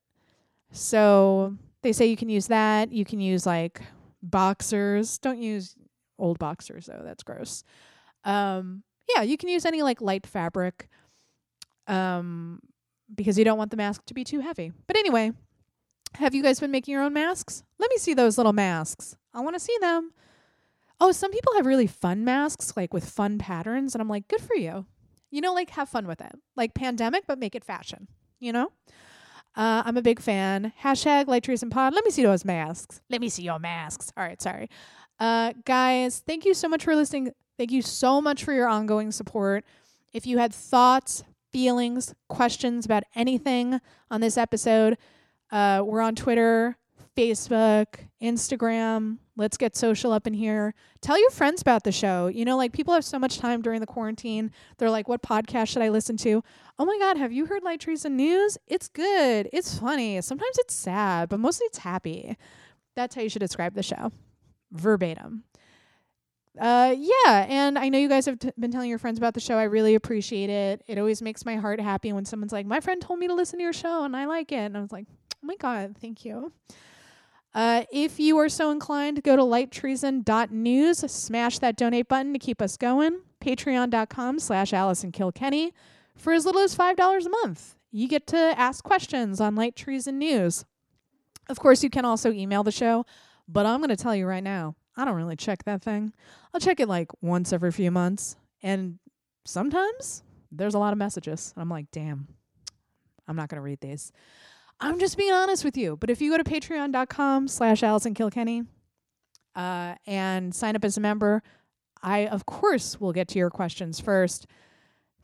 [0.70, 2.90] So they say you can use that.
[2.90, 3.82] You can use like
[4.22, 5.18] boxers.
[5.18, 5.76] Don't use
[6.22, 7.02] old boxers though.
[7.04, 7.64] That's gross.
[8.24, 10.88] Um, yeah, you can use any like light fabric.
[11.86, 12.60] Um,
[13.14, 14.72] because you don't want the mask to be too heavy.
[14.86, 15.32] But anyway,
[16.14, 17.62] have you guys been making your own masks?
[17.78, 19.16] Let me see those little masks.
[19.34, 20.12] I want to see them.
[21.00, 24.40] Oh, some people have really fun masks, like with fun patterns, and I'm like, good
[24.40, 24.86] for you.
[25.30, 26.32] You know, like have fun with it.
[26.56, 28.08] Like pandemic, but make it fashion.
[28.38, 28.72] You know?
[29.54, 30.72] Uh, I'm a big fan.
[30.82, 31.92] Hashtag Light Treason Pod.
[31.92, 33.00] Let me see those masks.
[33.10, 34.12] Let me see your masks.
[34.16, 34.68] All right, sorry.
[35.18, 37.32] Uh, guys, thank you so much for listening.
[37.58, 39.64] Thank you so much for your ongoing support.
[40.12, 44.98] If you had thoughts, feelings, questions about anything on this episode,
[45.50, 46.76] uh, we're on Twitter,
[47.16, 47.86] Facebook,
[48.22, 49.18] Instagram.
[49.36, 50.74] Let's get social up in here.
[51.00, 52.26] Tell your friends about the show.
[52.26, 54.50] You know, like people have so much time during the quarantine.
[54.78, 56.42] They're like, what podcast should I listen to?
[56.78, 58.58] Oh my God, have you heard Light Treason News?
[58.66, 59.48] It's good.
[59.52, 60.20] It's funny.
[60.20, 62.36] Sometimes it's sad, but mostly it's happy.
[62.96, 64.10] That's how you should describe the show
[64.72, 65.44] verbatim.
[66.58, 69.40] Uh, yeah, and I know you guys have t- been telling your friends about the
[69.40, 69.56] show.
[69.56, 70.82] I really appreciate it.
[70.86, 73.58] It always makes my heart happy when someone's like, "My friend told me to listen
[73.58, 76.24] to your show, and I like it." And I was like, "Oh my god, thank
[76.26, 76.52] you."
[77.54, 82.62] Uh, if you are so inclined, go to lighttreason.news, smash that donate button to keep
[82.62, 83.20] us going.
[83.40, 85.72] Patreon.com slash Allison Kilkenny.
[86.16, 90.18] For as little as $5 a month, you get to ask questions on Light Treason
[90.18, 90.64] News.
[91.48, 93.04] Of course, you can also email the show,
[93.52, 96.12] but I'm going to tell you right now, I don't really check that thing.
[96.52, 98.36] I'll check it like once every few months.
[98.62, 98.98] And
[99.44, 101.52] sometimes there's a lot of messages.
[101.54, 102.28] And I'm like, damn,
[103.26, 104.12] I'm not going to read these.
[104.80, 105.96] I'm just being honest with you.
[105.96, 108.64] But if you go to patreon.com slash Allison Kilkenny
[109.54, 111.42] uh, and sign up as a member,
[112.02, 114.46] I, of course, will get to your questions first.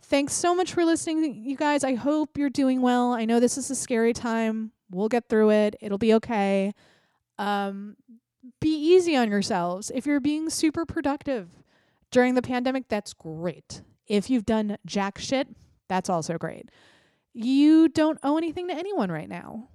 [0.03, 1.83] Thanks so much for listening, you guys.
[1.83, 3.13] I hope you're doing well.
[3.13, 4.73] I know this is a scary time.
[4.91, 5.77] We'll get through it.
[5.81, 6.73] It'll be okay.
[7.39, 7.97] Um,
[8.61, 9.91] be easy on yourselves.
[9.95, 11.49] If you're being super productive
[12.11, 13.83] during the pandemic, that's great.
[14.07, 15.49] If you've done jack shit,
[15.89, 16.71] that's also great.
[17.35, 19.69] You don't owe anything to anyone right now.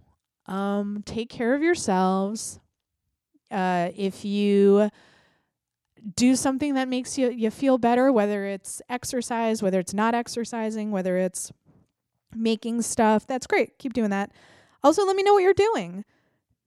[0.48, 2.60] Um, take care of yourselves.
[3.50, 4.90] Uh, if you
[6.16, 10.92] do something that makes you you feel better, whether it's exercise, whether it's not exercising,
[10.92, 11.52] whether it's
[12.36, 13.78] making stuff, that's great.
[13.78, 14.32] Keep doing that.
[14.84, 16.04] Also, let me know what you're doing.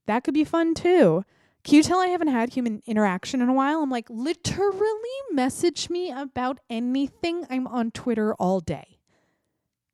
[0.07, 1.23] That could be fun too.
[1.63, 3.81] Can you tell I haven't had human interaction in a while?
[3.83, 4.87] I'm like, literally
[5.31, 7.45] message me about anything.
[7.49, 8.99] I'm on Twitter all day.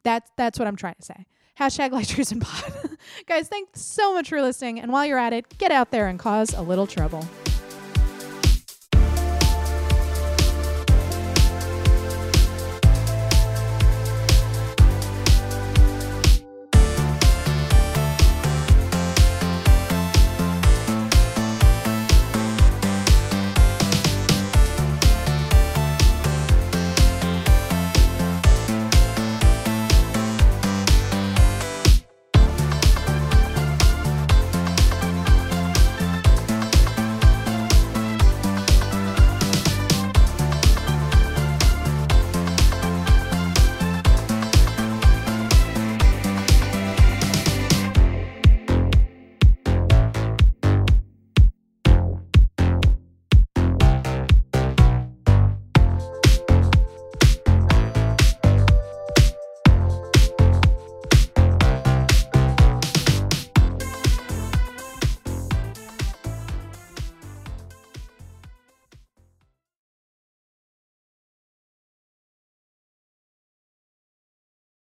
[0.03, 1.25] That's that's what I'm trying to say.
[1.59, 2.71] Hashtag Light Treason Pod.
[3.27, 4.79] Guys, thanks so much for listening.
[4.79, 7.25] And while you're at it, get out there and cause a little trouble.